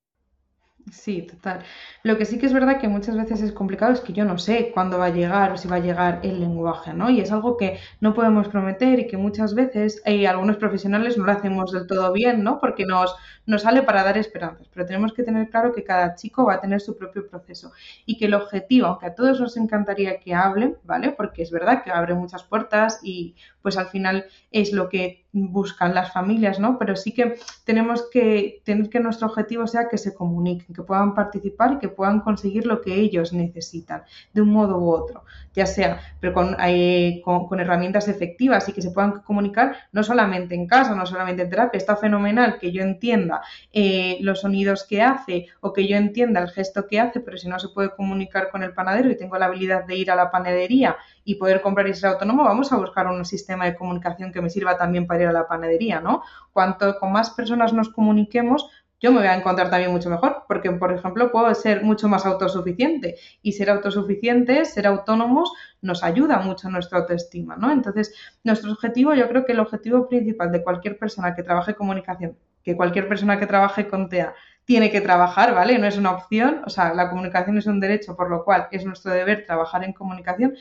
Sí, 0.93 1.23
total. 1.23 1.63
Lo 2.03 2.19
que 2.19 2.27
sí 2.27 2.39
que 2.39 2.45
es 2.45 2.53
verdad 2.53 2.79
que 2.79 2.89
muchas 2.89 3.17
veces 3.17 3.41
es 3.41 3.53
complicado 3.53 3.93
es 3.95 4.01
que 4.03 4.13
yo 4.13 4.27
no 4.27 4.37
sé 4.37 4.71
cuándo 4.75 4.99
va 4.99 5.07
a 5.07 5.11
llegar 5.11 5.51
o 5.53 5.57
si 5.57 5.67
va 5.67 5.77
a 5.77 5.79
llegar 5.79 6.21
el 6.23 6.41
lenguaje, 6.41 6.93
¿no? 6.93 7.09
Y 7.09 7.21
es 7.21 7.33
algo 7.33 7.57
que 7.57 7.79
no 8.01 8.13
podemos 8.13 8.49
prometer 8.49 8.99
y 8.99 9.07
que 9.07 9.17
muchas 9.17 9.55
veces 9.55 10.03
hay 10.05 10.27
algunos 10.27 10.59
profesionales 10.59 11.17
no 11.17 11.25
lo 11.25 11.33
hacemos 11.33 11.73
del 11.73 11.87
todo 11.87 12.13
bien, 12.13 12.45
¿no? 12.45 12.61
Porque 12.61 12.85
nos, 12.85 13.17
nos 13.47 13.63
sale 13.63 13.83
para 13.83 14.05
dar 14.05 14.19
esperanzas, 14.19 14.69
pero 14.75 14.85
tenemos 14.85 15.15
que 15.15 15.23
tener 15.23 15.49
claro 15.49 15.73
que 15.73 15.85
cada 15.85 16.15
chico 16.17 16.45
va 16.45 16.55
a 16.55 16.61
tener 16.61 16.83
su 16.83 16.99
propio 16.99 17.27
proceso 17.27 17.73
y 18.05 18.19
que 18.19 18.27
el 18.27 18.35
objetivo, 18.35 18.87
aunque 18.89 19.07
a 19.07 19.15
todos 19.15 19.41
nos 19.41 19.57
encantaría 19.57 20.19
que 20.21 20.35
hablen, 20.35 20.77
¿vale? 20.85 21.13
Porque 21.13 21.43
es 21.43 21.51
verdad 21.51 21.83
que 21.83 21.93
abre 21.93 22.15
muchas 22.15 22.45
puertas 22.45 23.01
y 23.03 23.37
pues 23.65 23.79
al 23.79 23.87
final 23.87 24.27
es 24.51 24.73
lo 24.75 24.91
que 24.91 25.25
buscan 25.33 25.95
las 25.95 26.13
familias, 26.13 26.61
¿no? 26.61 26.79
Pero 26.79 26.97
sí 26.97 27.13
que 27.13 27.39
tenemos 27.65 28.05
que 28.13 28.61
tener 28.63 28.91
que 28.91 29.01
nuestro 29.01 29.27
objetivo 29.29 29.67
sea 29.67 29.89
que 29.89 29.97
se 29.97 30.15
comuniquen, 30.15 30.77
que 30.77 30.83
puedan 30.83 31.15
participar 31.15 31.73
y 31.73 31.79
que 31.79 31.89
puedan 31.89 32.21
conseguir 32.21 32.67
lo 32.67 32.83
que 32.83 32.95
ellos 32.95 33.33
necesitan, 33.33 34.03
de 34.35 34.43
un 34.43 34.51
modo 34.51 34.79
u 34.79 34.91
otro, 34.91 35.25
ya 35.55 35.65
sea, 35.65 35.99
pero 36.21 36.35
con, 36.35 36.55
eh, 36.61 37.23
con, 37.25 37.59
herramientas 37.59 38.07
efectivas 38.07 38.69
y 38.69 38.75
que 38.75 38.83
se 38.83 38.91
puedan 38.91 39.23
comunicar 39.23 39.77
no 39.93 40.03
solamente 40.03 40.55
en 40.55 40.67
casa, 40.67 40.95
no 40.95 41.07
solamente 41.07 41.43
en 41.43 41.49
terapia, 41.49 41.79
está 41.79 41.97
fenomenal 41.97 42.59
que 42.59 42.71
yo 42.71 42.83
entienda 42.83 43.41
eh, 43.73 44.19
los 44.21 44.43
sonidos 44.43 44.85
que 44.85 45.01
hace 45.01 45.47
o 45.61 45.73
que 45.73 45.89
yo 45.89 45.97
entienda 45.97 46.43
el 46.43 46.51
gesto 46.51 46.87
que 46.87 47.01
hace, 47.01 47.21
pero 47.21 47.39
si 47.39 47.49
no 47.49 47.59
se 47.59 47.71
puede 47.71 47.91
comunicar 47.97 48.51
con 48.51 48.63
el 48.63 48.75
panadero 48.75 49.11
y 49.11 49.17
tengo 49.17 49.39
la 49.39 49.47
habilidad 49.47 49.85
de 49.87 49.97
ir 49.97 50.11
a 50.11 50.17
la 50.17 50.31
panadería 50.31 50.97
y 51.25 51.37
poder 51.37 51.61
comprar 51.63 51.89
y 51.89 51.95
ser 51.95 52.11
autónomo, 52.11 52.45
vamos 52.45 52.73
a 52.73 52.77
buscar 52.77 53.07
un 53.07 53.25
sistema 53.25 53.65
de 53.65 53.75
comunicación 53.75 54.33
que 54.33 54.43
me 54.43 54.51
sirva 54.51 54.77
también 54.77 55.07
para 55.07 55.23
ir 55.23 55.29
a 55.29 55.33
la 55.33 55.49
panadería, 55.49 56.01
¿no? 56.01 56.23
Cuanto 56.53 56.99
con 56.99 57.13
más 57.13 57.31
personas 57.31 57.73
nos 57.73 57.89
comuniquemos, 57.89 58.69
yo 59.01 59.13
me 59.13 59.19
voy 59.19 59.27
a 59.27 59.37
encontrar 59.37 59.69
también 59.69 59.91
mucho 59.91 60.09
mejor, 60.09 60.45
porque, 60.49 60.71
por 60.71 60.91
ejemplo, 60.91 61.31
puedo 61.31 61.55
ser 61.55 61.83
mucho 61.83 62.09
más 62.09 62.25
autosuficiente 62.25 63.17
y 63.43 63.53
ser 63.53 63.69
autosuficiente, 63.69 64.65
ser 64.65 64.87
autónomos, 64.87 65.53
nos 65.83 66.03
ayuda 66.03 66.39
mucho 66.39 66.71
nuestra 66.71 67.01
autoestima, 67.01 67.57
¿no? 67.57 67.71
Entonces, 67.71 68.15
nuestro 68.45 68.73
objetivo, 68.73 69.13
yo 69.13 69.29
creo 69.29 69.45
que 69.45 69.53
el 69.53 69.61
objetivo 69.61 70.09
principal 70.09 70.53
de 70.53 70.63
cualquier 70.63 70.99
persona 70.99 71.35
que 71.35 71.43
trabaje 71.43 71.75
comunicación, 71.75 72.39
que 72.63 72.77
cualquier 72.77 73.07
persona 73.07 73.39
que 73.39 73.47
trabaje 73.47 73.89
con 73.89 74.09
TEA 74.09 74.35
tiene 74.65 74.91
que 74.91 75.03
trabajar, 75.03 75.55
¿vale? 75.55 75.79
No 75.79 75.87
es 75.87 75.99
una 75.99 76.13
opción, 76.13 76.63
o 76.65 76.71
sea, 76.71 76.95
la 76.95 77.11
comunicación 77.11 77.59
es 77.59 77.67
un 77.67 77.81
derecho, 77.81 78.17
por 78.17 78.31
lo 78.31 78.43
cual 78.43 78.69
es 78.71 78.87
nuestro 78.87 79.13
deber 79.13 79.45
trabajar 79.45 79.85
en 79.85 79.93
comunicación, 79.93 80.55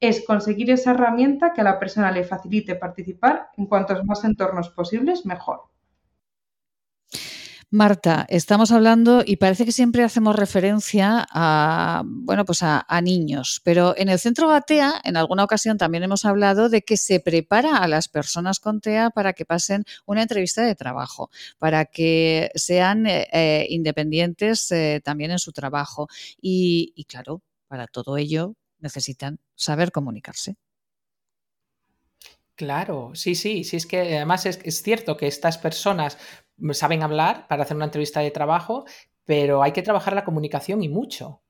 es 0.00 0.24
conseguir 0.24 0.70
esa 0.70 0.92
herramienta 0.92 1.52
que 1.52 1.60
a 1.60 1.64
la 1.64 1.78
persona 1.78 2.10
le 2.10 2.24
facilite 2.24 2.74
participar 2.74 3.50
en 3.56 3.66
cuantos 3.66 4.04
más 4.04 4.24
entornos 4.24 4.70
posibles, 4.70 5.26
mejor. 5.26 5.62
Marta, 7.70 8.24
estamos 8.30 8.72
hablando 8.72 9.22
y 9.26 9.36
parece 9.36 9.66
que 9.66 9.72
siempre 9.72 10.02
hacemos 10.02 10.34
referencia 10.34 11.26
a, 11.30 12.02
bueno, 12.02 12.46
pues 12.46 12.60
a, 12.62 13.00
niños, 13.02 13.60
pero 13.62 13.94
en 13.98 14.08
el 14.08 14.18
centro 14.18 14.48
Gatea, 14.48 15.02
en 15.04 15.18
alguna 15.18 15.44
ocasión 15.44 15.76
también 15.76 16.02
hemos 16.02 16.24
hablado 16.24 16.70
de 16.70 16.80
que 16.80 16.96
se 16.96 17.20
prepara 17.20 17.76
a 17.76 17.86
las 17.86 18.08
personas 18.08 18.58
con 18.58 18.80
TEA 18.80 19.10
para 19.10 19.34
que 19.34 19.44
pasen 19.44 19.84
una 20.06 20.22
entrevista 20.22 20.62
de 20.62 20.74
trabajo, 20.76 21.30
para 21.58 21.84
que 21.84 22.50
sean 22.54 23.06
eh, 23.06 23.28
eh, 23.32 23.66
independientes 23.68 24.70
eh, 24.72 25.02
también 25.04 25.30
en 25.32 25.38
su 25.38 25.52
trabajo. 25.52 26.08
Y, 26.40 26.94
y 26.96 27.04
claro, 27.04 27.42
para 27.68 27.86
todo 27.86 28.16
ello 28.16 28.54
necesitan 28.80 29.38
saber 29.54 29.92
comunicarse. 29.92 30.56
Claro, 32.54 33.12
sí, 33.14 33.36
sí, 33.36 33.62
sí, 33.62 33.76
es 33.76 33.86
que 33.86 34.16
además 34.16 34.44
es, 34.44 34.58
es, 34.64 34.82
cierto 34.82 35.16
que 35.16 35.28
estas 35.28 35.58
personas 35.58 36.18
saben 36.72 37.04
hablar 37.04 37.46
para 37.46 37.62
hacer 37.62 37.76
una 37.76 37.84
entrevista 37.84 38.18
de 38.20 38.32
trabajo, 38.32 38.84
pero 39.24 39.62
hay 39.62 39.70
que 39.72 39.82
trabajar 39.82 40.14
la 40.14 40.24
comunicación 40.24 40.82
y 40.82 40.88
mucho. 40.88 41.42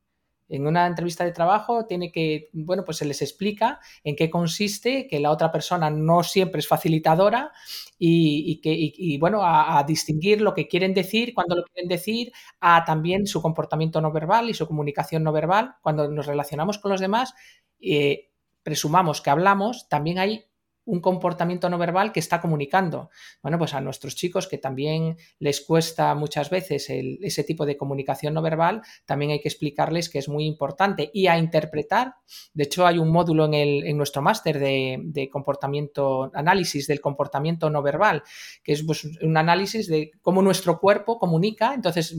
En 0.48 0.66
una 0.66 0.86
entrevista 0.86 1.24
de 1.24 1.32
trabajo 1.32 1.86
tiene 1.86 2.10
que, 2.10 2.48
bueno, 2.52 2.84
pues 2.84 2.96
se 2.98 3.04
les 3.04 3.20
explica 3.22 3.80
en 4.02 4.16
qué 4.16 4.30
consiste, 4.30 5.06
que 5.06 5.20
la 5.20 5.30
otra 5.30 5.52
persona 5.52 5.90
no 5.90 6.22
siempre 6.22 6.60
es 6.60 6.68
facilitadora 6.68 7.52
y, 7.98 8.60
que, 8.60 9.18
bueno, 9.20 9.40
a, 9.42 9.84
distinguir 9.86 10.40
lo 10.40 10.54
que 10.54 10.66
quieren 10.66 10.94
decir, 10.94 11.34
cuando 11.34 11.56
lo 11.56 11.64
quieren 11.64 11.88
decir, 11.88 12.32
a 12.60 12.84
también 12.84 13.26
su 13.26 13.42
comportamiento 13.42 14.00
no 14.00 14.10
verbal 14.10 14.48
y 14.48 14.54
su 14.54 14.66
comunicación 14.66 15.22
no 15.22 15.32
verbal. 15.32 15.76
Cuando 15.82 16.08
nos 16.08 16.26
relacionamos 16.26 16.78
con 16.78 16.90
los 16.90 17.00
demás, 17.00 17.34
eh, 17.80 18.30
presumamos 18.62 19.20
que 19.20 19.30
hablamos, 19.30 19.88
también 19.88 20.18
hay 20.18 20.47
un 20.88 21.00
comportamiento 21.00 21.68
no 21.68 21.76
verbal 21.76 22.12
que 22.12 22.20
está 22.20 22.40
comunicando. 22.40 23.10
Bueno, 23.42 23.58
pues 23.58 23.74
a 23.74 23.80
nuestros 23.80 24.16
chicos 24.16 24.48
que 24.48 24.56
también 24.56 25.18
les 25.38 25.60
cuesta 25.60 26.14
muchas 26.14 26.48
veces 26.48 26.88
ese 26.88 27.44
tipo 27.44 27.66
de 27.66 27.76
comunicación 27.76 28.32
no 28.32 28.40
verbal, 28.40 28.80
también 29.04 29.32
hay 29.32 29.40
que 29.40 29.48
explicarles 29.48 30.08
que 30.08 30.18
es 30.18 30.28
muy 30.28 30.46
importante 30.46 31.10
y 31.12 31.26
a 31.26 31.38
interpretar. 31.38 32.14
De 32.54 32.64
hecho, 32.64 32.86
hay 32.86 32.98
un 32.98 33.10
módulo 33.10 33.44
en, 33.44 33.54
el, 33.54 33.84
en 33.84 33.98
nuestro 33.98 34.22
máster 34.22 34.58
de, 34.58 35.28
comportamiento, 35.30 36.30
análisis 36.32 36.86
del 36.86 37.02
comportamiento 37.02 37.68
no 37.68 37.82
verbal, 37.82 38.22
que 38.64 38.72
es 38.72 38.82
pues, 38.82 39.04
un 39.04 39.36
análisis 39.36 39.88
de 39.88 40.12
cómo 40.22 40.40
nuestro 40.40 40.80
cuerpo 40.80 41.18
comunica. 41.18 41.74
Entonces, 41.74 42.16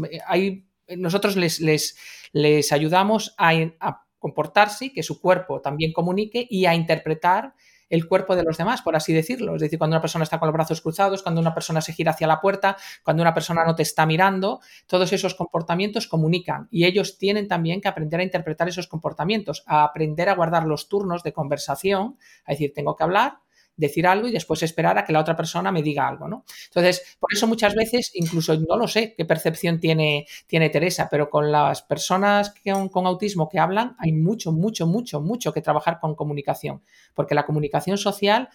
nosotros 0.95 1.36
les, 1.38 1.60
les, 1.60 1.97
les 2.34 2.71
ayudamos 2.71 3.34
a 3.39 4.05
comportarse, 4.19 4.93
que 4.93 5.01
su 5.01 5.19
cuerpo 5.19 5.60
también 5.60 5.91
comunique 5.91 6.45
y 6.47 6.67
a 6.67 6.75
interpretar 6.75 7.55
el 7.89 8.08
cuerpo 8.08 8.36
de 8.36 8.43
los 8.43 8.58
demás, 8.58 8.82
por 8.82 8.95
así 8.95 9.13
decirlo. 9.13 9.56
Es 9.56 9.62
decir, 9.62 9.78
cuando 9.80 9.95
una 9.95 10.02
persona 10.02 10.23
está 10.23 10.39
con 10.39 10.47
los 10.47 10.54
brazos 10.54 10.82
cruzados, 10.82 11.23
cuando 11.23 11.41
una 11.41 11.54
persona 11.54 11.82
se 11.82 11.93
gira 11.93 12.12
hacia 12.12 12.28
la 12.28 12.39
puerta, 12.39 12.78
cuando 13.04 13.21
una 13.23 13.34
persona 13.34 13.63
no 13.65 13.75
te 13.75 13.84
está 13.84 14.06
mirando, 14.06 14.62
todos 14.88 15.12
esos 15.13 15.36
comportamientos 15.36 16.08
comunican 16.08 16.67
y 16.71 16.86
ellos 16.86 17.17
tienen 17.17 17.47
también 17.47 17.82
que 17.82 17.88
aprender 17.88 18.19
a 18.19 18.23
interpretar 18.23 18.69
esos 18.69 18.88
comportamientos, 18.88 19.63
a 19.65 19.84
aprender 19.84 20.30
a 20.30 20.36
guardar 20.36 20.65
los 20.65 20.88
turnos 20.88 21.23
de 21.23 21.34
conversación, 21.34 22.17
a 22.45 22.52
decir, 22.52 22.73
tengo 22.73 22.95
que 22.95 23.04
hablar, 23.04 23.39
decir 23.79 24.05
algo 24.05 24.27
y 24.27 24.31
después 24.31 24.61
esperar 24.61 24.97
a 24.97 25.05
que 25.05 25.13
la 25.13 25.21
otra 25.21 25.35
persona 25.35 25.71
me 25.71 25.81
diga 25.81 26.07
algo, 26.07 26.27
¿no? 26.27 26.43
Entonces, 26.65 27.15
por 27.19 27.33
eso 27.33 27.47
muchas 27.47 27.73
veces, 27.75 28.11
incluso 28.13 28.55
no 28.59 28.75
lo 28.75 28.87
sé 28.87 29.15
qué 29.17 29.25
percepción 29.25 29.79
tiene, 29.79 30.27
tiene 30.47 30.69
Teresa, 30.69 31.07
pero 31.09 31.29
con 31.29 31.51
las 31.51 31.81
personas 31.81 32.53
con 32.91 33.05
autismo 33.05 33.47
que 33.47 33.59
hablan, 33.59 33.95
hay 33.99 34.11
mucho, 34.11 34.51
mucho, 34.51 34.85
mucho, 34.85 35.21
mucho 35.21 35.53
que 35.53 35.61
trabajar 35.61 35.99
con 35.99 36.15
comunicación, 36.15 36.81
porque 37.13 37.35
la 37.35 37.45
comunicación 37.45 37.97
social 37.97 38.49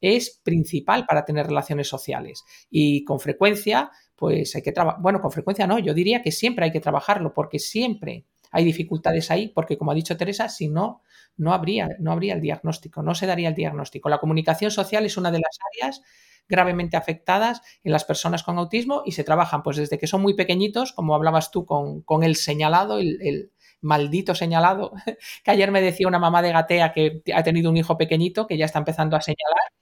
es 0.00 0.40
principal 0.42 1.04
para 1.04 1.26
tener 1.26 1.46
relaciones 1.46 1.88
sociales 1.88 2.44
y 2.70 3.04
con 3.04 3.20
frecuencia, 3.20 3.90
pues 4.16 4.56
hay 4.56 4.62
que 4.62 4.72
trabajar, 4.72 5.02
bueno, 5.02 5.20
con 5.20 5.30
frecuencia 5.30 5.66
no, 5.66 5.78
yo 5.78 5.92
diría 5.92 6.22
que 6.22 6.32
siempre 6.32 6.64
hay 6.64 6.72
que 6.72 6.80
trabajarlo, 6.80 7.34
porque 7.34 7.58
siempre 7.58 8.24
hay 8.50 8.64
dificultades 8.64 9.30
ahí, 9.30 9.48
porque 9.48 9.78
como 9.78 9.90
ha 9.90 9.94
dicho 9.94 10.16
Teresa, 10.16 10.48
si 10.48 10.68
no, 10.68 11.02
no 11.36 11.52
habría, 11.52 11.88
no 11.98 12.12
habría 12.12 12.34
el 12.34 12.40
diagnóstico, 12.40 13.02
no 13.02 13.14
se 13.14 13.26
daría 13.26 13.48
el 13.48 13.54
diagnóstico. 13.54 14.08
La 14.08 14.18
comunicación 14.18 14.70
social 14.70 15.04
es 15.06 15.16
una 15.16 15.30
de 15.30 15.38
las 15.38 15.58
áreas 15.72 16.02
gravemente 16.48 16.96
afectadas 16.96 17.62
en 17.84 17.92
las 17.92 18.04
personas 18.04 18.42
con 18.42 18.58
autismo 18.58 19.02
y 19.06 19.12
se 19.12 19.24
trabajan 19.24 19.62
pues 19.62 19.76
desde 19.76 19.98
que 19.98 20.06
son 20.06 20.20
muy 20.20 20.34
pequeñitos, 20.34 20.92
como 20.92 21.14
hablabas 21.14 21.50
tú 21.50 21.64
con, 21.64 22.22
el 22.22 22.36
señalado, 22.36 22.98
el, 22.98 23.52
maldito 23.82 24.34
señalado, 24.34 24.92
que 25.44 25.50
ayer 25.50 25.70
me 25.70 25.80
decía 25.80 26.06
una 26.06 26.18
mamá 26.18 26.42
de 26.42 26.52
Gatea 26.52 26.92
que 26.92 27.22
ha 27.34 27.42
tenido 27.42 27.70
un 27.70 27.78
hijo 27.78 27.96
pequeñito 27.96 28.46
que 28.46 28.58
ya 28.58 28.66
está 28.66 28.78
empezando 28.78 29.16
a 29.16 29.22
señalar 29.22 29.72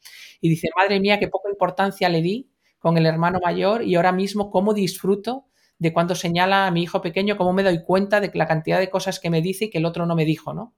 y 0.40 0.50
dice, 0.50 0.68
madre 0.76 1.00
mía, 1.00 1.18
qué 1.18 1.26
poca 1.26 1.50
importancia 1.50 2.08
le 2.08 2.22
di 2.22 2.48
con 2.78 2.96
el 2.96 3.06
hermano 3.06 3.40
mayor 3.42 3.82
y 3.82 3.96
ahora 3.96 4.12
mismo 4.12 4.50
cómo 4.50 4.72
disfruto 4.72 5.47
de 5.78 5.92
cuando 5.92 6.14
señala 6.14 6.66
a 6.66 6.70
mi 6.70 6.82
hijo 6.82 7.00
pequeño, 7.00 7.36
cómo 7.36 7.52
me 7.52 7.62
doy 7.62 7.82
cuenta 7.84 8.20
de 8.20 8.30
la 8.34 8.46
cantidad 8.46 8.78
de 8.78 8.90
cosas 8.90 9.20
que 9.20 9.30
me 9.30 9.42
dice 9.42 9.66
y 9.66 9.70
que 9.70 9.78
el 9.78 9.84
otro 9.84 10.06
no 10.06 10.14
me 10.16 10.24
dijo, 10.24 10.54
¿no? 10.54 10.74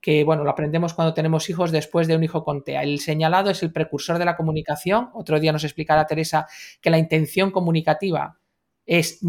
que 0.00 0.24
bueno, 0.24 0.44
lo 0.44 0.50
aprendemos 0.50 0.94
cuando 0.94 1.14
tenemos 1.14 1.50
hijos 1.50 1.72
después 1.72 2.06
de 2.06 2.16
un 2.16 2.22
hijo 2.22 2.44
con 2.44 2.62
TEA. 2.62 2.82
El 2.82 3.00
señalado 3.00 3.50
es 3.50 3.62
el 3.62 3.72
precursor 3.72 4.18
de 4.18 4.24
la 4.24 4.36
comunicación. 4.36 5.10
Otro 5.12 5.40
día 5.40 5.52
nos 5.52 5.64
explicará 5.64 6.06
Teresa 6.06 6.46
que 6.80 6.90
la 6.90 6.98
intención 6.98 7.50
comunicativa 7.50 8.38
es 8.86 9.20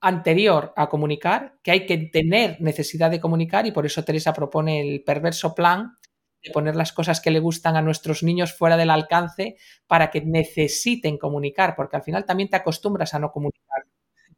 anterior 0.00 0.72
a 0.76 0.88
comunicar, 0.88 1.58
que 1.62 1.70
hay 1.70 1.86
que 1.86 1.96
tener 1.98 2.60
necesidad 2.60 3.10
de 3.10 3.20
comunicar 3.20 3.66
y 3.66 3.72
por 3.72 3.86
eso 3.86 4.04
Teresa 4.04 4.32
propone 4.32 4.80
el 4.80 5.02
perverso 5.02 5.54
plan 5.54 5.96
de 6.42 6.50
poner 6.50 6.76
las 6.76 6.92
cosas 6.92 7.20
que 7.22 7.30
le 7.30 7.40
gustan 7.40 7.76
a 7.76 7.82
nuestros 7.82 8.22
niños 8.22 8.52
fuera 8.52 8.76
del 8.76 8.90
alcance 8.90 9.56
para 9.86 10.10
que 10.10 10.20
necesiten 10.20 11.16
comunicar, 11.16 11.74
porque 11.74 11.96
al 11.96 12.02
final 12.02 12.26
también 12.26 12.50
te 12.50 12.56
acostumbras 12.56 13.14
a 13.14 13.18
no 13.18 13.32
comunicar. 13.32 13.84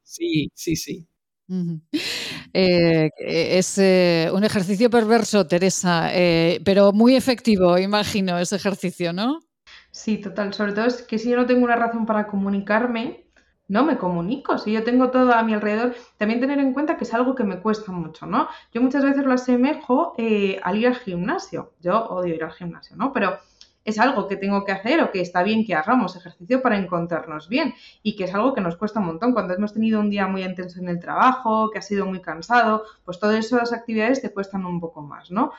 Sí, 0.06 0.52
sí, 0.54 0.76
sí. 0.76 1.06
Eh, 2.52 3.10
es 3.18 3.76
eh, 3.78 4.30
un 4.32 4.44
ejercicio 4.44 4.88
perverso, 4.88 5.46
Teresa, 5.46 6.10
eh, 6.14 6.60
pero 6.64 6.92
muy 6.92 7.16
efectivo, 7.16 7.76
imagino, 7.76 8.38
ese 8.38 8.56
ejercicio, 8.56 9.12
¿no? 9.12 9.40
Sí, 9.90 10.18
total. 10.18 10.54
Sobre 10.54 10.72
todo 10.72 10.86
es 10.86 11.02
que 11.02 11.18
si 11.18 11.30
yo 11.30 11.36
no 11.36 11.46
tengo 11.46 11.64
una 11.64 11.74
razón 11.74 12.06
para 12.06 12.28
comunicarme, 12.28 13.26
no 13.66 13.84
me 13.84 13.98
comunico. 13.98 14.58
Si 14.58 14.72
yo 14.72 14.84
tengo 14.84 15.10
todo 15.10 15.32
a 15.32 15.42
mi 15.42 15.54
alrededor, 15.54 15.96
también 16.18 16.40
tener 16.40 16.60
en 16.60 16.72
cuenta 16.72 16.96
que 16.96 17.04
es 17.04 17.12
algo 17.12 17.34
que 17.34 17.42
me 17.44 17.60
cuesta 17.60 17.90
mucho, 17.90 18.26
¿no? 18.26 18.48
Yo 18.72 18.80
muchas 18.80 19.02
veces 19.02 19.24
lo 19.24 19.32
asemejo 19.32 20.14
al 20.62 20.76
ir 20.78 20.86
al 20.86 20.96
gimnasio. 20.96 21.72
Yo 21.80 22.06
odio 22.06 22.36
ir 22.36 22.44
al 22.44 22.52
gimnasio, 22.52 22.94
¿no? 22.96 23.12
Pero 23.12 23.38
es 23.86 23.98
algo 23.98 24.26
que 24.26 24.36
tengo 24.36 24.64
que 24.64 24.72
hacer 24.72 25.00
o 25.00 25.10
que 25.10 25.20
está 25.20 25.42
bien 25.42 25.64
que 25.64 25.74
hagamos 25.74 26.16
ejercicio 26.16 26.60
para 26.60 26.76
encontrarnos 26.76 27.48
bien 27.48 27.74
y 28.02 28.16
que 28.16 28.24
es 28.24 28.34
algo 28.34 28.52
que 28.52 28.60
nos 28.60 28.76
cuesta 28.76 29.00
un 29.00 29.06
montón. 29.06 29.32
Cuando 29.32 29.54
hemos 29.54 29.72
tenido 29.72 30.00
un 30.00 30.10
día 30.10 30.26
muy 30.26 30.42
intenso 30.42 30.80
en 30.80 30.88
el 30.88 30.98
trabajo, 30.98 31.70
que 31.70 31.78
ha 31.78 31.82
sido 31.82 32.04
muy 32.04 32.20
cansado, 32.20 32.84
pues 33.04 33.18
todas 33.18 33.36
esas 33.36 33.72
actividades 33.72 34.20
te 34.20 34.32
cuestan 34.32 34.66
un 34.66 34.80
poco 34.80 35.02
más, 35.02 35.30
¿no? 35.30 35.52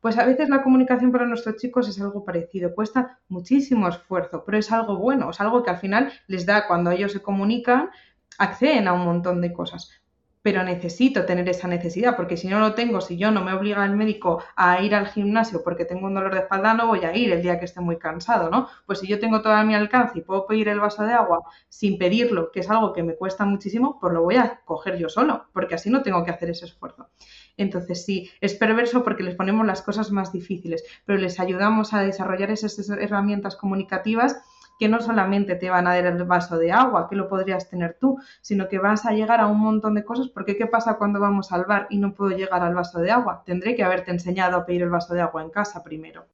Pues 0.00 0.18
a 0.18 0.24
veces 0.24 0.48
la 0.48 0.62
comunicación 0.62 1.10
para 1.10 1.26
nuestros 1.26 1.56
chicos 1.56 1.88
es 1.88 2.00
algo 2.00 2.24
parecido, 2.24 2.74
cuesta 2.74 3.18
muchísimo 3.28 3.88
esfuerzo, 3.88 4.44
pero 4.44 4.58
es 4.58 4.70
algo 4.72 4.96
bueno, 4.96 5.30
es 5.30 5.40
algo 5.40 5.62
que 5.62 5.70
al 5.70 5.78
final 5.78 6.12
les 6.26 6.46
da, 6.46 6.66
cuando 6.66 6.90
ellos 6.90 7.12
se 7.12 7.20
comunican, 7.20 7.90
acceden 8.38 8.88
a 8.88 8.92
un 8.92 9.04
montón 9.04 9.40
de 9.40 9.52
cosas 9.52 10.00
pero 10.42 10.62
necesito 10.62 11.26
tener 11.26 11.48
esa 11.48 11.68
necesidad, 11.68 12.16
porque 12.16 12.36
si 12.36 12.48
no 12.48 12.58
lo 12.58 12.74
tengo, 12.74 13.00
si 13.00 13.16
yo 13.16 13.30
no 13.30 13.44
me 13.44 13.52
obliga 13.52 13.84
el 13.84 13.96
médico 13.96 14.42
a 14.56 14.82
ir 14.82 14.94
al 14.94 15.08
gimnasio 15.08 15.62
porque 15.62 15.84
tengo 15.84 16.06
un 16.06 16.14
dolor 16.14 16.32
de 16.34 16.40
espalda, 16.40 16.74
no 16.74 16.86
voy 16.86 17.04
a 17.04 17.14
ir 17.14 17.32
el 17.32 17.42
día 17.42 17.58
que 17.58 17.66
esté 17.66 17.80
muy 17.80 17.98
cansado, 17.98 18.50
¿no? 18.50 18.68
Pues 18.86 19.00
si 19.00 19.06
yo 19.06 19.18
tengo 19.18 19.42
todo 19.42 19.52
a 19.52 19.64
mi 19.64 19.74
alcance 19.74 20.18
y 20.18 20.22
puedo 20.22 20.46
pedir 20.46 20.68
el 20.68 20.80
vaso 20.80 21.02
de 21.04 21.12
agua 21.12 21.42
sin 21.68 21.98
pedirlo, 21.98 22.50
que 22.50 22.60
es 22.60 22.70
algo 22.70 22.92
que 22.92 23.02
me 23.02 23.16
cuesta 23.16 23.44
muchísimo, 23.44 23.98
pues 24.00 24.12
lo 24.12 24.22
voy 24.22 24.36
a 24.36 24.60
coger 24.64 24.96
yo 24.98 25.08
solo, 25.08 25.46
porque 25.52 25.74
así 25.74 25.90
no 25.90 26.02
tengo 26.02 26.24
que 26.24 26.30
hacer 26.30 26.50
ese 26.50 26.64
esfuerzo. 26.66 27.08
Entonces 27.56 28.04
sí, 28.04 28.30
es 28.40 28.54
perverso 28.54 29.04
porque 29.04 29.22
les 29.22 29.34
ponemos 29.34 29.66
las 29.66 29.82
cosas 29.82 30.10
más 30.10 30.32
difíciles, 30.32 30.82
pero 31.04 31.18
les 31.18 31.38
ayudamos 31.38 31.92
a 31.92 32.02
desarrollar 32.02 32.50
esas 32.50 32.78
herramientas 32.88 33.56
comunicativas 33.56 34.40
que 34.80 34.88
no 34.88 35.00
solamente 35.00 35.56
te 35.56 35.68
van 35.68 35.86
a 35.86 35.94
dar 35.94 36.06
el 36.06 36.24
vaso 36.24 36.56
de 36.56 36.72
agua, 36.72 37.06
que 37.08 37.14
lo 37.14 37.28
podrías 37.28 37.68
tener 37.68 37.98
tú, 38.00 38.18
sino 38.40 38.66
que 38.66 38.78
vas 38.78 39.04
a 39.04 39.12
llegar 39.12 39.38
a 39.38 39.46
un 39.46 39.60
montón 39.60 39.94
de 39.94 40.04
cosas, 40.04 40.28
porque 40.28 40.56
¿qué 40.56 40.66
pasa 40.66 40.96
cuando 40.96 41.20
vamos 41.20 41.52
al 41.52 41.66
bar 41.66 41.86
y 41.90 41.98
no 41.98 42.14
puedo 42.14 42.30
llegar 42.30 42.62
al 42.62 42.74
vaso 42.74 42.98
de 42.98 43.10
agua? 43.10 43.42
Tendré 43.44 43.76
que 43.76 43.84
haberte 43.84 44.10
enseñado 44.10 44.56
a 44.56 44.64
pedir 44.64 44.82
el 44.82 44.88
vaso 44.88 45.12
de 45.12 45.20
agua 45.20 45.42
en 45.42 45.50
casa 45.50 45.84
primero 45.84 46.26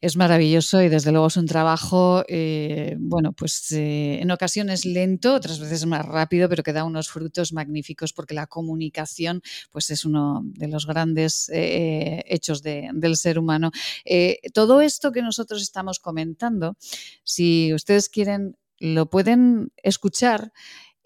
es 0.00 0.16
maravilloso 0.16 0.82
y 0.82 0.88
desde 0.88 1.12
luego 1.12 1.26
es 1.26 1.36
un 1.36 1.46
trabajo, 1.46 2.24
eh, 2.28 2.96
bueno, 2.98 3.32
pues 3.32 3.70
eh, 3.72 4.18
en 4.20 4.30
ocasiones 4.30 4.86
lento, 4.86 5.34
otras 5.34 5.60
veces 5.60 5.84
más 5.84 6.06
rápido, 6.06 6.48
pero 6.48 6.62
que 6.62 6.72
da 6.72 6.84
unos 6.84 7.10
frutos 7.10 7.52
magníficos 7.52 8.12
porque 8.12 8.34
la 8.34 8.46
comunicación 8.46 9.42
pues 9.70 9.90
es 9.90 10.04
uno 10.04 10.40
de 10.44 10.68
los 10.68 10.86
grandes 10.86 11.50
eh, 11.52 12.22
hechos 12.26 12.62
del 12.62 13.16
ser 13.16 13.38
humano. 13.38 13.70
todo 14.54 14.80
esto 14.80 15.12
que 15.12 15.22
nosotros 15.22 15.62
estamos 15.62 15.98
comentando, 16.00 16.76
si 17.22 17.74
ustedes 17.74 18.08
quieren, 18.08 18.56
lo 18.78 19.10
pueden 19.10 19.72
escuchar 19.82 20.52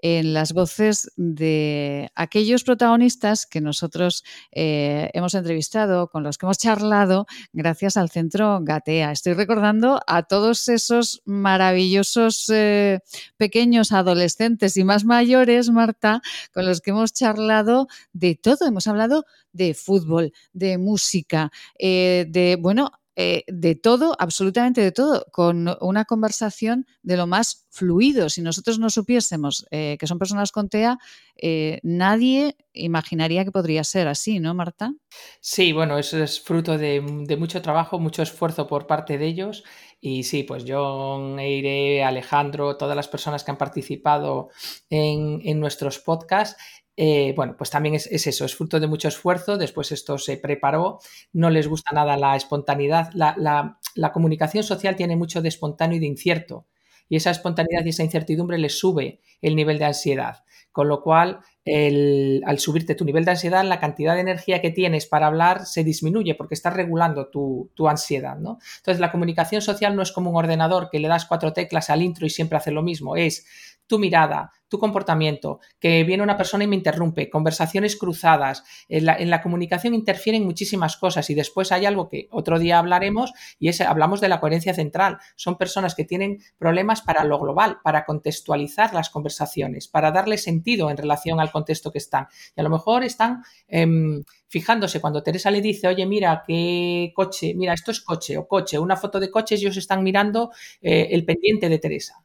en 0.05 0.35
las 0.35 0.53
voces 0.53 1.11
de 1.17 2.11
aquellos 2.14 2.62
protagonistas 2.62 3.47
que 3.47 3.62
nosotros 3.62 4.23
eh, 4.53 5.09
hemos 5.14 5.35
entrevistado, 5.35 6.09
con 6.09 6.23
los 6.23 6.37
que 6.37 6.45
hemos 6.45 6.59
charlado, 6.59 7.27
gracias 7.55 7.97
al 7.97 8.11
Centro 8.11 8.59
Gatea. 8.61 9.12
Estoy 9.12 9.33
recordando 9.33 10.03
a 10.07 10.25
todos 10.25 10.69
esos 10.69 11.23
maravillosos 11.25 12.51
eh, 12.51 12.99
pequeños 13.38 13.93
adolescentes 13.93 14.77
y 14.77 14.85
más 14.85 15.07
mayores, 15.07 15.71
Marta, 15.71 16.21
con 16.53 16.67
los 16.67 16.83
que 16.83 16.90
hemos 16.90 17.14
charlado 17.14 17.88
de 18.12 18.35
todo. 18.35 18.67
Hemos 18.67 18.87
hablado 18.87 19.25
de 19.55 19.73
fútbol, 19.73 20.35
de 20.53 20.77
música, 20.77 21.51
eh, 21.79 22.27
de, 22.29 22.59
bueno, 22.61 22.90
eh, 23.16 23.44
de 23.46 23.77
todo, 23.77 24.16
absolutamente 24.18 24.81
de 24.81 24.90
todo, 24.90 25.27
con 25.31 25.77
una 25.81 26.05
conversación 26.05 26.87
de 27.03 27.16
lo 27.16 27.29
más 27.29 27.66
fluido. 27.70 28.29
Si 28.29 28.42
nosotros 28.42 28.81
no 28.81 28.90
supiésemos 28.90 29.66
eh, 29.70 29.96
que 30.00 30.09
son 30.09 30.18
personas 30.18 30.50
con 30.50 30.68
TEA, 30.68 30.98
eh, 31.37 31.79
nadie 31.85 32.57
imaginaría 32.72 33.44
que 33.44 33.53
podría 33.53 33.85
ser 33.85 34.09
así, 34.09 34.40
¿no, 34.40 34.53
Marta? 34.53 34.92
Sí, 35.40 35.72
bueno, 35.72 35.96
eso 35.96 36.20
es 36.22 36.40
fruto 36.40 36.77
de, 36.77 37.00
mucho 37.38 37.62
trabajo, 37.62 38.00
mucho 38.00 38.22
esfuerzo 38.22 38.66
por 38.66 38.88
parte 38.88 39.16
de 39.16 39.27
ellos. 39.27 39.62
Y 40.00 40.24
sí, 40.24 40.42
pues 40.42 40.64
yo, 40.64 41.38
Eire, 41.38 42.03
Alejandro, 42.03 42.77
todas 42.77 42.96
las 42.96 43.09
personas 43.09 43.44
que 43.44 43.53
han 43.53 43.59
participado 43.59 44.50
en, 44.90 45.40
en 45.44 45.61
nuestros 45.61 46.00
podcasts, 46.00 46.61
eh, 46.96 47.33
bueno, 47.35 47.57
pues 47.57 47.70
también 47.70 47.96
es, 47.96 48.07
eso, 48.07 48.44
es 48.44 48.54
fruto 48.54 48.78
de 48.78 48.87
mucho 48.87 49.09
esfuerzo, 49.09 49.57
después 49.59 49.90
esto 49.90 50.16
se 50.16 50.37
preparó, 50.37 51.00
no 51.33 51.50
les 51.50 51.66
gusta 51.66 51.92
nada 51.92 52.16
la 52.16 52.37
espontaneidad, 52.37 53.11
la, 53.14 53.78
comunicación 54.12 54.62
social 54.62 54.94
tiene 54.94 55.16
mucho 55.16 55.42
de 55.42 55.48
espontáneo 55.48 55.96
y 55.96 56.00
de 56.00 56.07
incierto, 56.07 56.66
y 57.09 57.16
esa 57.16 57.30
espontaneidad 57.30 57.85
y 57.85 57.88
esa 57.88 58.04
incertidumbre 58.04 58.59
les 58.59 58.78
sube 58.78 59.20
el 59.42 59.57
nivel 59.57 59.78
de 59.78 59.87
ansiedad, 59.87 60.44
con 60.70 60.88
lo 60.88 61.02
cual 61.02 61.40
al 61.66 62.59
subirte 62.59 62.94
tu 62.94 63.05
nivel 63.05 63.24
de 63.24 63.33
ansiedad, 63.33 63.64
la 63.64 63.81
cantidad 63.81 64.14
de 64.14 64.20
energía 64.20 64.61
que 64.61 64.70
tienes 64.70 65.07
para 65.07 65.27
hablar 65.27 65.64
se 65.66 65.83
disminuye 65.83 66.35
porque 66.35 66.55
estás 66.55 66.74
regulando 66.74 67.29
tu, 67.29 67.70
tu 67.74 67.88
ansiedad, 67.88 68.37
¿no? 68.37 68.59
Entonces 68.79 69.00
la 69.00 69.11
comunicación 69.11 69.62
social 69.62 69.96
no 69.96 70.03
es 70.03 70.12
como 70.12 70.31
un 70.31 70.37
ordenador 70.37 70.88
que 70.90 71.00
le 71.00 71.09
das 71.09 71.24
cuatro 71.24 71.53
teclas 71.53 71.90
al 71.90 72.03
intro 72.03 72.27
y 72.27 72.31
siempre 72.31 72.59
hace 72.59 72.70
lo 72.70 72.83
mismo, 72.83 73.16
es 73.16 73.46
tu 73.87 73.98
mirada, 73.98 74.53
tu 74.68 74.79
comportamiento, 74.79 75.61
que 75.79 76.05
viene 76.05 76.22
una 76.22 76.37
persona 76.37 76.64
y 76.64 76.66
me 76.66 76.74
interrumpe, 76.74 77.31
conversaciones 77.31 77.96
cruzadas, 77.96 78.64
en 78.88 79.31
la, 79.31 79.42
comunicación 79.42 79.94
interfieren 79.94 80.44
muchísimas 80.44 80.96
cosas 80.96 81.29
y 81.31 81.35
después 81.35 81.70
hay 81.70 81.87
algo 81.87 82.09
que 82.09 82.29
otro 82.31 82.59
día 82.59 82.79
hablaremos 82.79 83.33
y 83.59 83.68
es, 83.68 83.81
hablamos 83.81 84.20
de 84.20 84.29
la 84.29 84.40
coherencia 84.40 84.74
central. 84.74 85.18
Son 85.37 85.59
personas 85.59 85.94
que 85.94 86.05
tienen 86.05 86.38
problemas 86.59 87.03
para 87.03 87.24
lo 87.24 87.38
global, 87.38 87.79
para 87.85 88.05
contextualizar 88.05 88.94
las 88.94 89.11
conversaciones, 89.11 89.87
para 89.87 90.11
darle 90.11 90.38
sentido 90.38 90.90
en 90.90 90.96
relación 90.96 91.40
al 91.40 91.53
contexto 91.55 91.90
que 91.90 91.99
están. 91.99 92.27
Y 92.57 92.61
a 92.61 92.64
lo 92.64 92.71
mejor 92.71 93.05
están 93.05 93.43
em, 93.69 94.23
fijándose 94.49 95.01
cuando 95.01 95.23
Teresa 95.23 95.51
le 95.51 95.62
dice, 95.62 95.88
oye, 95.88 96.05
mira, 96.07 96.45
qué 96.47 97.12
coche, 97.14 97.55
mira, 97.55 97.73
esto 97.73 97.90
es 97.93 98.01
coche 98.01 98.37
o 98.37 98.47
coche, 98.47 98.79
una 98.79 98.97
foto 98.97 99.19
de 99.21 99.31
coches, 99.31 99.61
ellos 99.61 99.77
están 99.77 100.03
mirando 100.03 100.51
eh, 100.83 101.09
el 101.12 101.25
pendiente 101.25 101.69
de 101.69 101.79
Teresa 101.79 102.25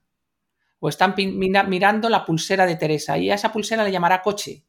o 0.80 0.90
están 0.90 1.14
mirando 1.18 2.10
la 2.10 2.26
pulsera 2.26 2.66
de 2.66 2.76
Teresa 2.76 3.18
y 3.18 3.30
a 3.30 3.36
esa 3.36 3.52
pulsera 3.52 3.84
le 3.84 3.92
llamará 3.92 4.22
coche. 4.22 4.64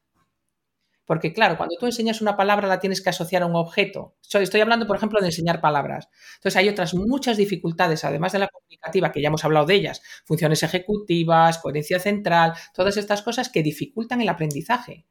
Porque 1.11 1.33
claro, 1.33 1.57
cuando 1.57 1.75
tú 1.75 1.87
enseñas 1.87 2.21
una 2.21 2.37
palabra 2.37 2.69
la 2.69 2.79
tienes 2.79 3.01
que 3.03 3.11
asociar 3.11 3.43
a 3.43 3.47
un 3.47 3.57
objeto. 3.57 4.15
Estoy 4.33 4.61
hablando, 4.61 4.87
por 4.87 4.95
ejemplo, 4.95 5.19
de 5.19 5.27
enseñar 5.27 5.61
palabras. 5.61 6.09
Entonces 6.37 6.57
hay 6.57 6.69
otras 6.69 6.95
muchas 6.95 7.37
dificultades, 7.37 8.05
además 8.05 8.31
de 8.31 8.39
la 8.39 8.47
comunicativa, 8.47 9.11
que 9.11 9.21
ya 9.21 9.27
hemos 9.27 9.45
hablado 9.45 9.67
de 9.67 9.75
ellas, 9.75 10.03
funciones 10.25 10.63
ejecutivas, 10.63 11.59
coherencia 11.59 11.99
central, 11.99 12.53
todas 12.73 12.97
estas 12.97 13.23
cosas 13.23 13.49
que 13.49 13.65
dificultan 13.65 14.21
el 14.21 14.29
aprendizaje. 14.29 15.05